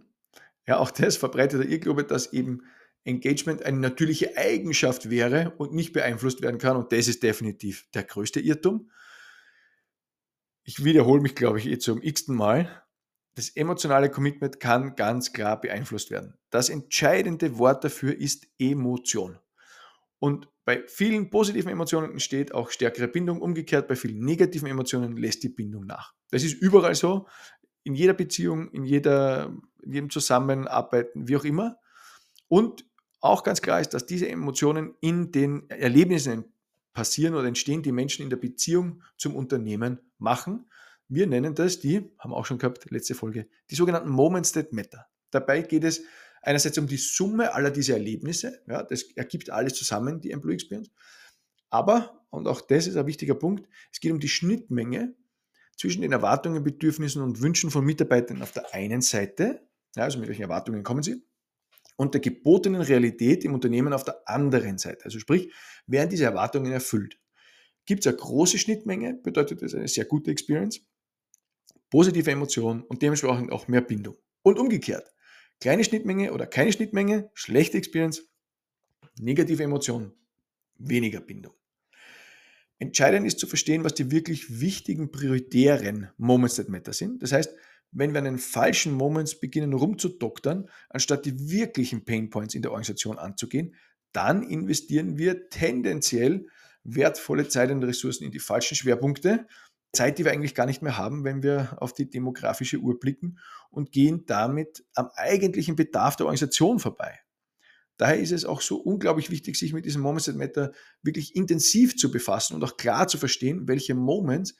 Ja, 0.68 0.78
auch 0.78 0.92
das 0.92 1.16
verbreitet 1.16 1.64
der 1.64 1.68
Irrglaube, 1.68 2.04
dass 2.04 2.32
eben 2.32 2.62
Engagement 3.02 3.64
eine 3.64 3.80
natürliche 3.80 4.37
Eigenschaft 4.37 5.11
wäre 5.11 5.52
und 5.59 5.75
nicht 5.75 5.92
beeinflusst 5.92 6.42
werden 6.42 6.59
kann. 6.59 6.76
Und 6.76 6.92
das 6.92 7.09
ist 7.09 7.25
definitiv 7.25 7.90
der 7.92 8.04
größte 8.04 8.38
Irrtum 8.38 8.88
ich 10.64 10.85
wiederhole 10.85 11.21
mich, 11.21 11.35
glaube 11.35 11.59
ich, 11.59 11.66
eh 11.66 11.78
zum 11.78 12.02
x-ten 12.02 12.35
Mal. 12.35 12.83
Das 13.35 13.49
emotionale 13.50 14.11
Commitment 14.11 14.61
kann 14.61 14.95
ganz 14.95 15.33
klar 15.33 15.61
beeinflusst 15.61 16.11
werden. 16.11 16.35
Das 16.50 16.69
entscheidende 16.69 17.59
Wort 17.59 17.83
dafür 17.85 18.14
ist 18.16 18.47
Emotion. 18.59 19.38
Und 20.19 20.49
bei 20.64 20.85
vielen 20.87 21.31
positiven 21.31 21.73
Emotionen 21.73 22.12
entsteht 22.12 22.54
auch 22.54 22.71
stärkere 22.71 23.09
Bindung. 23.09 23.40
Umgekehrt, 23.40 23.88
bei 23.88 23.97
vielen 23.97 24.25
negativen 24.25 24.69
Emotionen 24.69 25.16
lässt 25.16 25.42
die 25.42 25.49
Bindung 25.49 25.87
nach. 25.87 26.14
Das 26.31 26.45
ist 26.45 26.54
überall 26.54 26.95
so, 26.95 27.26
in 27.83 27.95
jeder 27.95 28.12
Beziehung, 28.12 28.71
in, 28.71 28.85
jeder, 28.85 29.52
in 29.83 29.92
jedem 29.92 30.11
Zusammenarbeiten, 30.11 31.26
wie 31.26 31.37
auch 31.37 31.45
immer. 31.45 31.78
Und 32.47 32.85
auch 33.21 33.42
ganz 33.42 33.62
klar 33.62 33.81
ist, 33.81 33.90
dass 33.95 34.07
diese 34.07 34.28
Emotionen 34.28 34.95
in 35.00 35.33
den 35.33 35.69
Erlebnissen 35.71 36.52
passieren 36.92 37.34
oder 37.34 37.49
entstehen, 37.49 37.82
die 37.82 37.92
Menschen 37.92 38.22
in 38.22 38.30
der 38.30 38.37
Beziehung 38.37 39.02
zum 39.16 39.34
Unternehmen 39.34 40.00
machen. 40.18 40.70
Wir 41.08 41.26
nennen 41.26 41.54
das 41.54 41.80
die, 41.80 42.11
haben 42.18 42.30
wir 42.30 42.37
auch 42.37 42.46
schon 42.46 42.58
gehabt, 42.58 42.90
letzte 42.90 43.14
Folge, 43.14 43.49
die 43.70 43.75
sogenannten 43.75 44.11
Moments 44.11 44.52
that 44.52 44.72
matter. 44.72 45.06
Dabei 45.30 45.62
geht 45.62 45.84
es 45.84 46.02
einerseits 46.42 46.78
um 46.78 46.87
die 46.87 46.96
Summe 46.96 47.54
aller 47.54 47.70
dieser 47.70 47.94
Erlebnisse, 47.94 48.62
ja, 48.66 48.82
das 48.82 49.02
ergibt 49.14 49.50
alles 49.50 49.75
zusammen, 49.75 50.20
die 50.20 50.30
Employee 50.30 50.54
Experience. 50.54 50.90
Aber, 51.70 52.25
und 52.30 52.46
auch 52.49 52.61
das 52.61 52.87
ist 52.87 52.96
ein 52.96 53.06
wichtiger 53.06 53.34
Punkt, 53.34 53.68
es 53.92 54.00
geht 54.00 54.12
um 54.12 54.20
die 54.20 54.28
Schnittmenge 54.28 55.14
zwischen 55.76 56.02
den 56.02 56.12
Erwartungen, 56.12 56.62
Bedürfnissen 56.62 57.22
und 57.22 57.40
Wünschen 57.40 57.70
von 57.70 57.84
Mitarbeitern 57.84 58.42
auf 58.42 58.52
der 58.52 58.75
einen 58.75 59.00
Seite, 59.00 59.66
ja, 59.96 60.04
also 60.04 60.18
mit 60.18 60.28
welchen 60.28 60.42
Erwartungen 60.42 60.82
kommen 60.82 61.02
sie, 61.02 61.25
und 61.96 62.14
der 62.14 62.20
gebotenen 62.20 62.80
Realität 62.80 63.44
im 63.44 63.54
Unternehmen 63.54 63.92
auf 63.92 64.04
der 64.04 64.28
anderen 64.28 64.78
Seite. 64.78 65.04
Also 65.04 65.18
sprich, 65.18 65.52
werden 65.87 66.11
diese 66.11 66.25
Erwartungen 66.25 66.72
erfüllt. 66.72 67.18
Gibt 67.84 68.00
es 68.00 68.06
eine 68.06 68.16
große 68.16 68.58
Schnittmenge, 68.58 69.14
bedeutet 69.14 69.62
das 69.62 69.75
eine 69.75 69.88
sehr 69.88 70.04
gute 70.04 70.30
Experience, 70.30 70.80
positive 71.90 72.30
Emotionen 72.30 72.82
und 72.82 73.02
dementsprechend 73.02 73.52
auch 73.52 73.68
mehr 73.68 73.80
Bindung. 73.80 74.16
Und 74.42 74.58
umgekehrt, 74.58 75.12
kleine 75.61 75.84
Schnittmenge 75.84 76.32
oder 76.32 76.46
keine 76.46 76.72
Schnittmenge, 76.72 77.30
schlechte 77.34 77.78
Experience, 77.78 78.22
negative 79.18 79.62
Emotionen, 79.62 80.12
weniger 80.78 81.20
Bindung. 81.20 81.54
Entscheidend 82.78 83.26
ist 83.26 83.38
zu 83.38 83.46
verstehen, 83.46 83.84
was 83.84 83.94
die 83.94 84.11
wirklich 84.11 84.61
wichtigen 84.61 85.12
prioritären 85.12 86.11
Moments 86.16 86.56
that 86.56 86.68
matter 86.68 86.92
sind. 86.92 87.22
Das 87.22 87.30
heißt, 87.30 87.54
wenn 87.92 88.12
wir 88.12 88.18
an 88.18 88.25
den 88.25 88.38
falschen 88.38 88.92
Moments 88.92 89.38
beginnen 89.38 89.75
rumzudoktern, 89.75 90.68
anstatt 90.88 91.26
die 91.26 91.50
wirklichen 91.50 92.04
Painpoints 92.04 92.54
in 92.54 92.62
der 92.62 92.72
Organisation 92.72 93.18
anzugehen, 93.18 93.75
dann 94.12 94.42
investieren 94.42 95.18
wir 95.18 95.49
tendenziell 95.50 96.46
wertvolle 96.84 97.49
Zeit 97.49 97.70
und 97.70 97.84
Ressourcen 97.84 98.25
in 98.25 98.32
die 98.32 98.40
falschen 98.40 98.75
Schwerpunkte. 98.75 99.46
Zeit, 99.92 100.18
die 100.18 100.25
wir 100.25 100.32
eigentlich 100.32 100.54
gar 100.54 100.64
nicht 100.64 100.80
mehr 100.80 100.96
haben, 100.96 101.22
wenn 101.22 101.42
wir 101.42 101.76
auf 101.80 101.92
die 101.92 102.08
demografische 102.08 102.78
Uhr 102.78 102.99
blicken 102.99 103.38
und 103.70 103.92
gehen 103.92 104.25
damit 104.26 104.84
am 104.94 105.11
eigentlichen 105.14 105.76
Bedarf 105.76 106.16
der 106.16 106.26
Organisation 106.26 106.78
vorbei. 106.78 107.20
daher 107.99 108.18
ist 108.18 108.32
es 108.32 108.46
auch 108.46 108.62
so 108.62 108.78
unglaublich 108.78 109.30
wichtig, 109.30 109.56
sich 109.58 109.75
mit 109.75 109.84
diesem 109.84 110.00
Moments 110.00 110.25
that 110.25 110.34
Matter 110.34 110.72
wirklich 111.02 111.37
intensiv 111.37 111.96
zu 111.96 112.11
befassen 112.11 112.54
und 112.54 112.64
auch 112.64 112.78
klar 112.78 113.06
zu 113.06 113.18
verstehen, 113.18 113.68
welche 113.68 113.94
Moments 113.94 114.56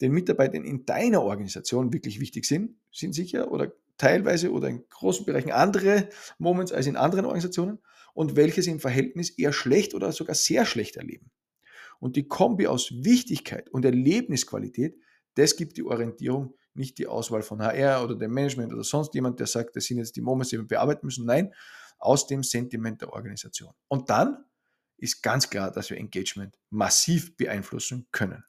den 0.00 0.12
Mitarbeitern 0.12 0.64
in 0.64 0.84
deiner 0.84 1.22
Organisation 1.22 1.92
wirklich 1.92 2.20
wichtig 2.20 2.44
sind, 2.44 2.76
sind 2.92 3.14
sicher 3.14 3.50
oder 3.50 3.72
teilweise 3.98 4.52
oder 4.52 4.68
in 4.68 4.84
großen 4.88 5.24
Bereichen 5.24 5.52
andere 5.52 6.08
Moments 6.38 6.72
als 6.72 6.86
in 6.86 6.96
anderen 6.96 7.24
Organisationen 7.24 7.78
und 8.14 8.36
welche 8.36 8.62
sie 8.62 8.70
im 8.70 8.80
Verhältnis 8.80 9.30
eher 9.30 9.52
schlecht 9.52 9.94
oder 9.94 10.12
sogar 10.12 10.34
sehr 10.34 10.66
schlecht 10.66 10.96
erleben. 10.96 11.30
Und 11.98 12.16
die 12.16 12.28
Kombi 12.28 12.66
aus 12.66 12.90
Wichtigkeit 12.92 13.70
und 13.70 13.84
Erlebnisqualität, 13.84 14.96
das 15.34 15.56
gibt 15.56 15.76
die 15.76 15.84
Orientierung, 15.84 16.54
nicht 16.74 16.98
die 16.98 17.06
Auswahl 17.06 17.42
von 17.42 17.62
HR 17.62 18.04
oder 18.04 18.14
dem 18.14 18.32
Management 18.32 18.72
oder 18.72 18.84
sonst 18.84 19.14
jemand, 19.14 19.40
der 19.40 19.46
sagt, 19.46 19.76
das 19.76 19.84
sind 19.84 19.98
jetzt 19.98 20.14
die 20.16 20.20
Moments, 20.20 20.50
die 20.50 20.58
wir 20.58 20.66
bearbeiten 20.66 21.06
müssen. 21.06 21.24
Nein, 21.24 21.52
aus 21.98 22.26
dem 22.26 22.42
Sentiment 22.42 23.00
der 23.00 23.12
Organisation. 23.12 23.72
Und 23.88 24.10
dann 24.10 24.44
ist 24.98 25.22
ganz 25.22 25.48
klar, 25.48 25.70
dass 25.70 25.90
wir 25.90 25.96
Engagement 25.96 26.58
massiv 26.70 27.36
beeinflussen 27.36 28.06
können. 28.12 28.44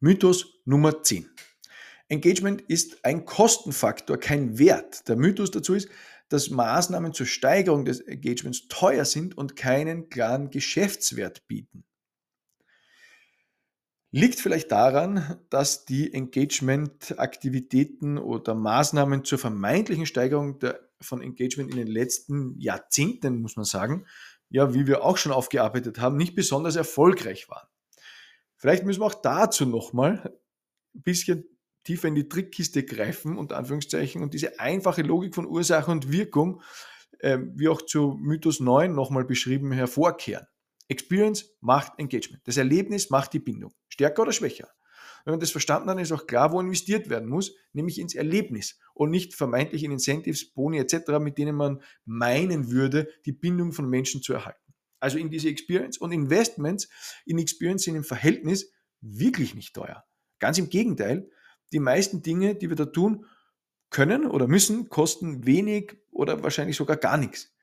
Mythos 0.00 0.60
Nummer 0.64 1.02
10. 1.02 1.28
Engagement 2.08 2.62
ist 2.62 3.04
ein 3.04 3.24
Kostenfaktor, 3.24 4.16
kein 4.16 4.56
Wert. 4.56 5.08
Der 5.08 5.16
Mythos 5.16 5.50
dazu 5.50 5.74
ist, 5.74 5.88
dass 6.28 6.50
Maßnahmen 6.50 7.12
zur 7.12 7.26
Steigerung 7.26 7.84
des 7.84 7.98
Engagements 8.00 8.68
teuer 8.68 9.04
sind 9.04 9.36
und 9.36 9.56
keinen 9.56 10.08
klaren 10.08 10.50
Geschäftswert 10.50 11.48
bieten. 11.48 11.82
Liegt 14.12 14.38
vielleicht 14.38 14.70
daran, 14.70 15.40
dass 15.50 15.84
die 15.84 16.14
Engagement-Aktivitäten 16.14 18.18
oder 18.18 18.54
Maßnahmen 18.54 19.24
zur 19.24 19.38
vermeintlichen 19.38 20.06
Steigerung 20.06 20.60
der, 20.60 20.78
von 21.00 21.22
Engagement 21.22 21.72
in 21.72 21.76
den 21.76 21.88
letzten 21.88 22.56
Jahrzehnten, 22.60 23.42
muss 23.42 23.56
man 23.56 23.64
sagen, 23.64 24.06
ja, 24.48 24.74
wie 24.74 24.86
wir 24.86 25.02
auch 25.02 25.16
schon 25.16 25.32
aufgearbeitet 25.32 25.98
haben, 25.98 26.16
nicht 26.16 26.36
besonders 26.36 26.76
erfolgreich 26.76 27.48
waren. 27.48 27.66
Vielleicht 28.58 28.84
müssen 28.84 29.00
wir 29.00 29.06
auch 29.06 29.14
dazu 29.14 29.66
nochmal 29.66 30.38
ein 30.94 31.02
bisschen 31.02 31.44
tiefer 31.84 32.08
in 32.08 32.16
die 32.16 32.28
Trickkiste 32.28 32.84
greifen, 32.84 33.38
unter 33.38 33.56
Anführungszeichen, 33.56 34.22
und 34.22 34.34
diese 34.34 34.60
einfache 34.60 35.02
Logik 35.02 35.34
von 35.34 35.46
Ursache 35.46 35.90
und 35.90 36.12
Wirkung, 36.12 36.60
äh, 37.20 37.38
wie 37.54 37.68
auch 37.68 37.82
zu 37.82 38.18
Mythos 38.20 38.60
9 38.60 38.92
nochmal 38.94 39.24
beschrieben, 39.24 39.72
hervorkehren. 39.72 40.46
Experience 40.88 41.56
macht 41.60 41.92
Engagement. 41.98 42.42
Das 42.46 42.56
Erlebnis 42.56 43.10
macht 43.10 43.32
die 43.32 43.38
Bindung. 43.38 43.72
Stärker 43.88 44.22
oder 44.22 44.32
schwächer. 44.32 44.68
Wenn 45.24 45.32
man 45.32 45.40
das 45.40 45.50
verstanden 45.50 45.90
hat, 45.90 46.00
ist 46.00 46.12
auch 46.12 46.26
klar, 46.26 46.52
wo 46.52 46.60
investiert 46.60 47.10
werden 47.10 47.28
muss, 47.28 47.54
nämlich 47.72 47.98
ins 47.98 48.14
Erlebnis 48.14 48.78
und 48.94 49.10
nicht 49.10 49.34
vermeintlich 49.34 49.84
in 49.84 49.92
Incentives, 49.92 50.52
Boni 50.52 50.78
etc., 50.78 51.18
mit 51.20 51.38
denen 51.38 51.54
man 51.54 51.82
meinen 52.04 52.70
würde, 52.70 53.08
die 53.26 53.32
Bindung 53.32 53.72
von 53.72 53.88
Menschen 53.88 54.22
zu 54.22 54.32
erhalten. 54.32 54.67
Also 55.00 55.18
in 55.18 55.30
diese 55.30 55.48
Experience 55.48 55.98
und 55.98 56.12
Investments 56.12 56.88
in 57.24 57.38
Experience 57.38 57.84
sind 57.84 57.96
im 57.96 58.04
Verhältnis 58.04 58.72
wirklich 59.00 59.54
nicht 59.54 59.74
teuer. 59.74 60.04
Ganz 60.38 60.58
im 60.58 60.68
Gegenteil, 60.68 61.30
die 61.72 61.80
meisten 61.80 62.22
Dinge, 62.22 62.54
die 62.54 62.68
wir 62.68 62.76
da 62.76 62.86
tun, 62.86 63.26
können 63.90 64.26
oder 64.26 64.46
müssen, 64.48 64.88
kosten 64.88 65.46
wenig 65.46 65.96
oder 66.10 66.42
wahrscheinlich 66.42 66.76
sogar 66.76 66.96
gar 66.96 67.16
nichts. 67.16 67.54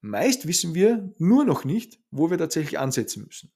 Meist 0.00 0.46
wissen 0.46 0.74
wir 0.74 1.12
nur 1.18 1.44
noch 1.44 1.64
nicht, 1.64 2.00
wo 2.10 2.30
wir 2.30 2.38
tatsächlich 2.38 2.78
ansetzen 2.78 3.24
müssen. 3.24 3.52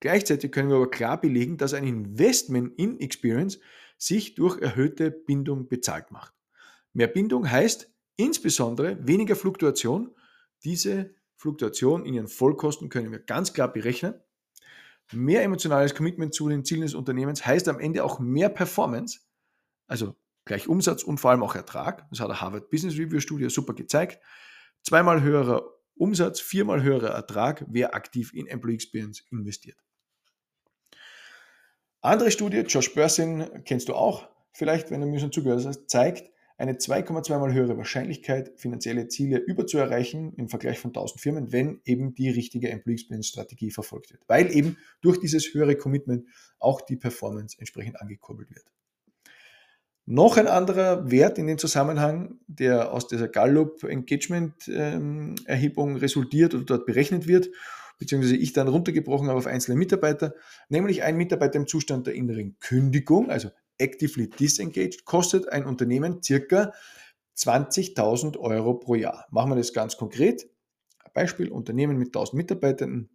Gleichzeitig 0.00 0.52
können 0.52 0.68
wir 0.68 0.76
aber 0.76 0.90
klar 0.90 1.20
belegen, 1.20 1.56
dass 1.56 1.74
ein 1.74 1.84
Investment 1.84 2.78
in 2.78 3.00
Experience 3.00 3.58
sich 3.98 4.34
durch 4.34 4.60
erhöhte 4.60 5.10
Bindung 5.10 5.68
bezahlt 5.68 6.10
macht. 6.10 6.34
Mehr 6.92 7.08
Bindung 7.08 7.50
heißt 7.50 7.90
insbesondere 8.16 9.06
weniger 9.06 9.36
Fluktuation. 9.36 10.14
Diese 10.64 11.14
Fluktuation 11.36 12.04
in 12.04 12.14
ihren 12.14 12.28
Vollkosten 12.28 12.88
können 12.88 13.12
wir 13.12 13.18
ganz 13.18 13.52
klar 13.52 13.72
berechnen. 13.72 14.14
Mehr 15.12 15.42
emotionales 15.42 15.94
Commitment 15.94 16.34
zu 16.34 16.48
den 16.48 16.64
Zielen 16.64 16.82
des 16.82 16.94
Unternehmens 16.94 17.46
heißt 17.46 17.68
am 17.68 17.78
Ende 17.78 18.02
auch 18.02 18.18
mehr 18.18 18.48
Performance, 18.48 19.20
also 19.86 20.16
gleich 20.44 20.68
Umsatz 20.68 21.02
und 21.02 21.18
vor 21.18 21.30
allem 21.30 21.42
auch 21.42 21.54
Ertrag. 21.54 22.06
Das 22.10 22.20
hat 22.20 22.28
der 22.28 22.40
Harvard 22.40 22.70
Business 22.70 22.98
Review 22.98 23.20
Studie 23.20 23.48
super 23.48 23.74
gezeigt. 23.74 24.18
Zweimal 24.82 25.22
höherer 25.22 25.62
Umsatz, 25.94 26.40
viermal 26.40 26.82
höherer 26.82 27.10
Ertrag, 27.10 27.64
wer 27.68 27.94
aktiv 27.94 28.32
in 28.34 28.46
Employee 28.46 28.74
Experience 28.74 29.24
investiert. 29.30 29.78
Andere 32.00 32.30
Studie, 32.30 32.58
Josh 32.58 32.94
Börsin, 32.94 33.62
kennst 33.64 33.88
du 33.88 33.94
auch, 33.94 34.28
vielleicht, 34.52 34.90
wenn 34.90 35.00
du 35.00 35.06
mir 35.06 35.18
schon 35.18 35.32
zugehört 35.32 35.64
hast, 35.66 35.88
zeigt, 35.88 36.30
eine 36.58 36.72
2,2 36.74 37.38
mal 37.38 37.52
höhere 37.52 37.76
Wahrscheinlichkeit, 37.76 38.52
finanzielle 38.56 39.08
Ziele 39.08 39.38
überzuerreichen 39.38 40.32
im 40.34 40.48
Vergleich 40.48 40.78
von 40.78 40.90
1000 40.90 41.20
Firmen, 41.20 41.52
wenn 41.52 41.80
eben 41.84 42.14
die 42.14 42.30
richtige 42.30 42.70
Employee 42.70 42.94
Experience 42.94 43.28
Strategie 43.28 43.70
verfolgt 43.70 44.10
wird. 44.10 44.22
Weil 44.26 44.54
eben 44.54 44.78
durch 45.02 45.20
dieses 45.20 45.52
höhere 45.52 45.76
Commitment 45.76 46.26
auch 46.58 46.80
die 46.80 46.96
Performance 46.96 47.56
entsprechend 47.58 48.00
angekurbelt 48.00 48.50
wird. 48.50 48.64
Noch 50.08 50.36
ein 50.36 50.46
anderer 50.46 51.10
Wert 51.10 51.36
in 51.36 51.48
dem 51.48 51.58
Zusammenhang, 51.58 52.38
der 52.46 52.92
aus 52.92 53.08
dieser 53.08 53.26
Gallup 53.26 53.82
Engagement 53.82 54.68
Erhebung 54.68 55.96
resultiert 55.96 56.54
oder 56.54 56.64
dort 56.64 56.86
berechnet 56.86 57.26
wird, 57.26 57.50
beziehungsweise 57.98 58.36
ich 58.36 58.52
dann 58.52 58.68
runtergebrochen 58.68 59.28
habe 59.28 59.38
auf 59.38 59.46
einzelne 59.46 59.76
Mitarbeiter, 59.76 60.34
nämlich 60.68 61.02
ein 61.02 61.16
Mitarbeiter 61.16 61.56
im 61.56 61.66
Zustand 61.66 62.06
der 62.06 62.14
inneren 62.14 62.56
Kündigung, 62.60 63.30
also 63.30 63.50
actively 63.78 64.28
disengaged, 64.28 65.04
kostet 65.04 65.48
ein 65.48 65.64
Unternehmen 65.64 66.22
circa 66.22 66.72
20.000 67.36 68.38
Euro 68.38 68.74
pro 68.74 68.94
Jahr. 68.94 69.26
Machen 69.30 69.50
wir 69.50 69.56
das 69.56 69.72
ganz 69.72 69.96
konkret. 69.96 70.48
Beispiel, 71.12 71.50
Unternehmen 71.50 71.96
mit 71.96 72.08
1000 72.08 72.34
Mitarbeitern, 72.34 73.08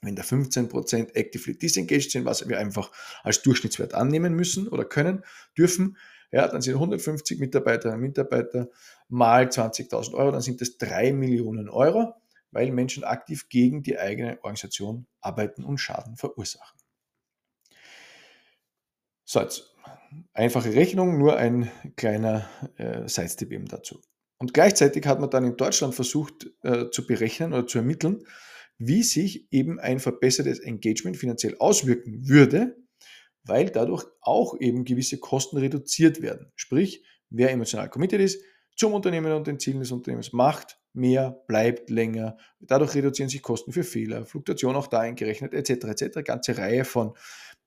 wenn 0.00 0.16
da 0.16 0.22
15% 0.22 1.14
actively 1.14 1.58
disengaged 1.58 2.10
sind, 2.10 2.24
was 2.24 2.48
wir 2.48 2.58
einfach 2.58 2.90
als 3.22 3.42
Durchschnittswert 3.42 3.92
annehmen 3.92 4.34
müssen 4.34 4.68
oder 4.68 4.84
können, 4.84 5.22
dürfen, 5.56 5.98
ja, 6.32 6.48
dann 6.48 6.62
sind 6.62 6.74
150 6.74 7.38
Mitarbeiterinnen 7.38 7.98
und 8.00 8.08
Mitarbeiter 8.08 8.68
mal 9.08 9.44
20.000 9.44 10.14
Euro, 10.14 10.32
dann 10.32 10.40
sind 10.40 10.60
das 10.60 10.78
3 10.78 11.12
Millionen 11.12 11.68
Euro, 11.68 12.14
weil 12.50 12.72
Menschen 12.72 13.04
aktiv 13.04 13.48
gegen 13.48 13.82
die 13.82 13.98
eigene 13.98 14.38
Organisation 14.42 15.06
arbeiten 15.20 15.62
und 15.62 15.78
Schaden 15.78 16.16
verursachen. 16.16 16.78
So, 19.24 19.40
jetzt 19.40 19.75
einfache 20.32 20.74
Rechnung, 20.74 21.18
nur 21.18 21.36
ein 21.36 21.70
kleiner 21.96 22.48
äh, 22.76 23.08
Sidestep 23.08 23.52
eben 23.52 23.66
dazu. 23.66 24.00
Und 24.38 24.52
gleichzeitig 24.52 25.06
hat 25.06 25.20
man 25.20 25.30
dann 25.30 25.44
in 25.44 25.56
Deutschland 25.56 25.94
versucht 25.94 26.50
äh, 26.62 26.90
zu 26.90 27.06
berechnen 27.06 27.52
oder 27.52 27.66
zu 27.66 27.78
ermitteln, 27.78 28.22
wie 28.78 29.02
sich 29.02 29.50
eben 29.50 29.80
ein 29.80 29.98
verbessertes 29.98 30.58
Engagement 30.60 31.16
finanziell 31.16 31.56
auswirken 31.58 32.28
würde, 32.28 32.76
weil 33.44 33.70
dadurch 33.70 34.04
auch 34.20 34.58
eben 34.60 34.84
gewisse 34.84 35.18
Kosten 35.18 35.56
reduziert 35.56 36.20
werden. 36.20 36.52
Sprich, 36.56 37.04
wer 37.30 37.50
emotional 37.50 37.88
committed 37.88 38.20
ist 38.20 38.42
zum 38.76 38.92
Unternehmen 38.92 39.32
und 39.32 39.46
den 39.46 39.58
Zielen 39.58 39.80
des 39.80 39.90
Unternehmens, 39.90 40.34
macht 40.34 40.78
mehr, 40.92 41.42
bleibt 41.46 41.88
länger. 41.88 42.36
Dadurch 42.60 42.94
reduzieren 42.94 43.30
sich 43.30 43.42
Kosten 43.42 43.72
für 43.72 43.84
Fehler, 43.84 44.26
Fluktuation 44.26 44.76
auch 44.76 44.86
da 44.86 45.00
eingerechnet, 45.00 45.54
etc. 45.54 46.02
etc. 46.02 46.24
Ganze 46.24 46.58
Reihe 46.58 46.84
von 46.84 47.14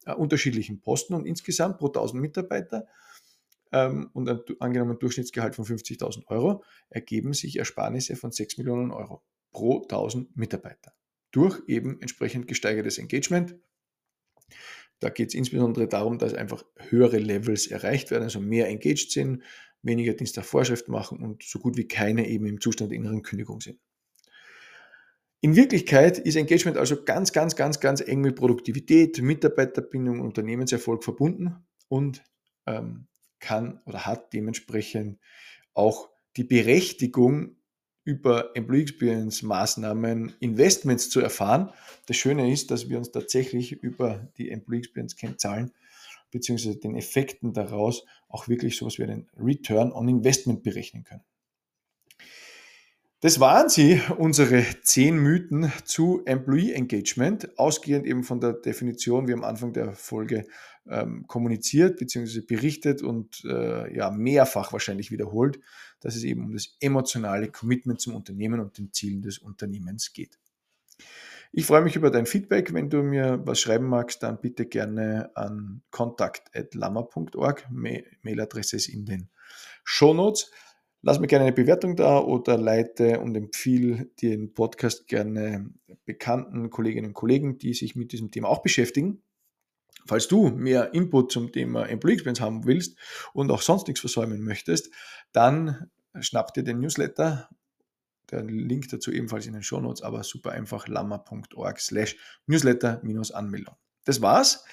äh, 0.10 0.14
unterschiedlichen 0.14 0.82
Posten 0.82 1.14
und 1.14 1.26
insgesamt 1.26 1.78
pro 1.78 1.88
1000 1.88 2.22
Mitarbeiter 2.22 2.88
ähm, 3.72 4.10
und 4.14 4.30
ein 4.30 4.40
angenommen 4.60 5.00
Durchschnittsgehalt 5.00 5.56
von 5.56 5.66
50.000 5.66 6.28
Euro 6.28 6.64
ergeben 6.90 7.34
sich 7.34 7.58
Ersparnisse 7.58 8.16
von 8.16 8.32
6 8.32 8.58
Millionen 8.58 8.92
Euro 8.92 9.22
pro 9.52 9.82
1000 9.84 10.36
Mitarbeiter 10.36 10.94
durch 11.32 11.62
eben 11.68 12.02
entsprechend 12.02 12.48
gesteigertes 12.48 12.98
Engagement. 12.98 13.56
Da 15.00 15.10
geht 15.10 15.30
es 15.30 15.36
insbesondere 15.36 15.88
darum, 15.88 16.18
dass 16.18 16.34
einfach 16.34 16.66
höhere 16.90 17.20
Levels 17.20 17.68
erreicht 17.68 18.12
werden, 18.12 18.24
also 18.24 18.40
mehr 18.40 18.68
engaged 18.68 19.12
sind, 19.12 19.44
weniger 19.82 20.14
Dienst 20.14 20.38
Vorschrift 20.40 20.90
machen 20.90 21.22
und 21.22 21.44
so 21.44 21.60
gut 21.60 21.78
wie 21.78 21.88
keine 21.88 22.28
eben 22.28 22.46
im 22.48 22.60
Zustand 22.60 22.92
inneren 22.92 23.22
Kündigung 23.22 23.62
sind. 23.62 23.80
In 25.42 25.56
Wirklichkeit 25.56 26.18
ist 26.18 26.36
Engagement 26.36 26.78
also 26.78 27.04
ganz, 27.04 27.32
ganz, 27.32 27.56
ganz, 27.56 27.80
ganz 27.80 28.02
eng 28.02 28.22
mit 28.22 28.36
Produktivität, 28.36 29.22
Mitarbeiterbindung, 29.22 30.20
Unternehmenserfolg 30.20 31.04
verbunden 31.04 31.56
und 31.88 32.24
ähm, 32.66 33.08
kann 33.40 33.80
oder 33.86 34.06
hat 34.06 34.34
dementsprechend 34.34 35.20
auch 35.74 36.10
die 36.36 36.44
Berechtigung, 36.44 37.56
über 38.10 38.56
Employee 38.56 38.82
Experience 38.82 39.44
Maßnahmen, 39.44 40.34
Investments 40.40 41.12
zu 41.12 41.20
erfahren. 41.20 41.70
Das 42.08 42.18
Schöne 42.18 42.52
ist, 42.52 42.72
dass 42.72 42.90
wir 42.90 42.98
uns 42.98 43.12
tatsächlich 43.12 43.72
über 43.72 44.28
die 44.38 44.50
Employee 44.50 44.80
Experience 44.80 45.16
Kennzahlen 45.16 45.72
bzw. 46.32 46.76
den 46.76 46.96
Effekten 46.96 47.54
daraus 47.54 48.06
auch 48.28 48.48
wirklich 48.48 48.78
sowas 48.78 48.98
wie 48.98 49.04
einen 49.04 49.30
Return 49.38 49.92
on 49.92 50.10
Investment 50.10 50.64
berechnen 50.64 51.04
können. 51.04 51.24
Das 53.22 53.42
waren 53.42 53.68
sie, 53.68 54.02
unsere 54.18 54.64
zehn 54.82 55.18
Mythen 55.18 55.74
zu 55.84 56.22
Employee 56.26 56.72
Engagement, 56.72 57.60
ausgehend 57.60 58.06
eben 58.06 58.24
von 58.24 58.40
der 58.40 58.54
Definition, 58.54 59.28
wie 59.28 59.34
am 59.34 59.44
Anfang 59.44 59.74
der 59.74 59.94
Folge 59.94 60.46
ähm, 60.88 61.26
kommuniziert 61.28 62.00
bzw. 62.00 62.40
berichtet 62.42 63.02
und 63.02 63.44
äh, 63.44 63.94
ja, 63.94 64.10
mehrfach 64.10 64.72
wahrscheinlich 64.72 65.12
wiederholt, 65.12 65.60
dass 66.00 66.16
es 66.16 66.24
eben 66.24 66.46
um 66.46 66.54
das 66.54 66.78
emotionale 66.80 67.52
Commitment 67.52 68.00
zum 68.00 68.16
Unternehmen 68.16 68.62
und 68.62 68.78
den 68.78 68.94
Zielen 68.94 69.22
des 69.22 69.38
Unternehmens 69.38 70.14
geht. 70.14 70.40
Ich 71.52 71.66
freue 71.66 71.82
mich 71.82 71.98
über 71.98 72.12
dein 72.12 72.26
Feedback. 72.26 72.74
Wenn 72.74 72.90
du 72.90 73.02
mir 73.02 73.42
was 73.44 73.60
schreiben 73.60 73.88
magst, 73.88 74.24
dann 74.24 74.40
bitte 74.40 74.66
gerne 74.66 75.32
an 75.36 75.82
kontakt.lama.org. 75.90 77.68
Mailadresse 77.70 78.76
ist 78.78 78.88
in 78.88 79.06
den 79.06 79.30
Shownotes. 79.84 80.52
Lass 81.02 81.20
mir 81.20 81.28
gerne 81.28 81.46
eine 81.46 81.54
Bewertung 81.54 81.96
da 81.96 82.20
oder 82.20 82.58
leite 82.58 83.20
und 83.22 83.36
empfehle 83.36 84.08
den 84.22 84.54
Podcast 84.54 85.08
gerne 85.08 85.70
bekannten 86.06 86.70
Kolleginnen 86.70 87.08
und 87.08 87.14
Kollegen, 87.14 87.58
die 87.58 87.74
sich 87.74 87.96
mit 87.96 88.12
diesem 88.12 88.32
Thema 88.32 88.50
auch 88.50 88.62
beschäftigen. 88.62 89.22
Falls 90.06 90.28
du 90.28 90.50
mehr 90.50 90.94
Input 90.94 91.32
zum 91.32 91.52
Thema 91.52 91.88
Employee 91.88 92.16
Experience 92.16 92.42
haben 92.42 92.66
willst 92.66 92.98
und 93.34 93.52
auch 93.52 93.62
sonst 93.62 93.88
nichts 93.88 94.02
versäumen 94.02 94.42
möchtest, 94.42 94.92
dann 95.32 95.90
schnapp 96.20 96.54
dir 96.54 96.64
den 96.64 96.80
Newsletter 96.80 97.50
der 98.32 98.44
Link 98.44 98.90
dazu 98.90 99.12
ebenfalls 99.12 99.48
in 99.48 99.54
den 99.54 99.64
Shownotes, 99.64 100.02
aber 100.02 100.24
super 100.24 100.52
einfach 100.52 100.88
lama.org 100.88 101.80
slash 101.80 102.16
newsletter-anmeldung. 102.46 103.76
Das 104.06 104.22
war's 104.22 104.66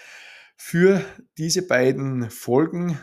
für 0.57 1.05
diese 1.39 1.67
beiden 1.67 2.31
Folgen, 2.31 2.99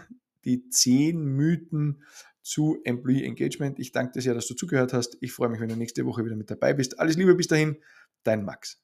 die 0.46 0.70
zehn 0.70 1.24
Mythen 1.24 2.04
zu 2.44 2.80
Employee 2.84 3.26
Engagement. 3.26 3.80
Ich 3.80 3.92
danke 3.92 4.14
dir 4.14 4.22
sehr, 4.22 4.34
dass 4.34 4.48
du 4.48 4.54
zugehört 4.54 4.94
hast. 4.94 5.18
Ich 5.22 5.32
freue 5.32 5.50
mich, 5.50 5.60
wenn 5.60 5.70
du 5.70 5.76
nächste 5.76 6.06
Woche 6.06 6.24
wieder 6.26 6.36
mit 6.36 6.52
dabei 6.52 6.74
bist. 6.74 7.00
Alles 7.00 7.16
Liebe 7.16 7.36
bis 7.36 7.48
dahin, 7.48 7.78
dein 8.24 8.44
Max. 8.44 8.80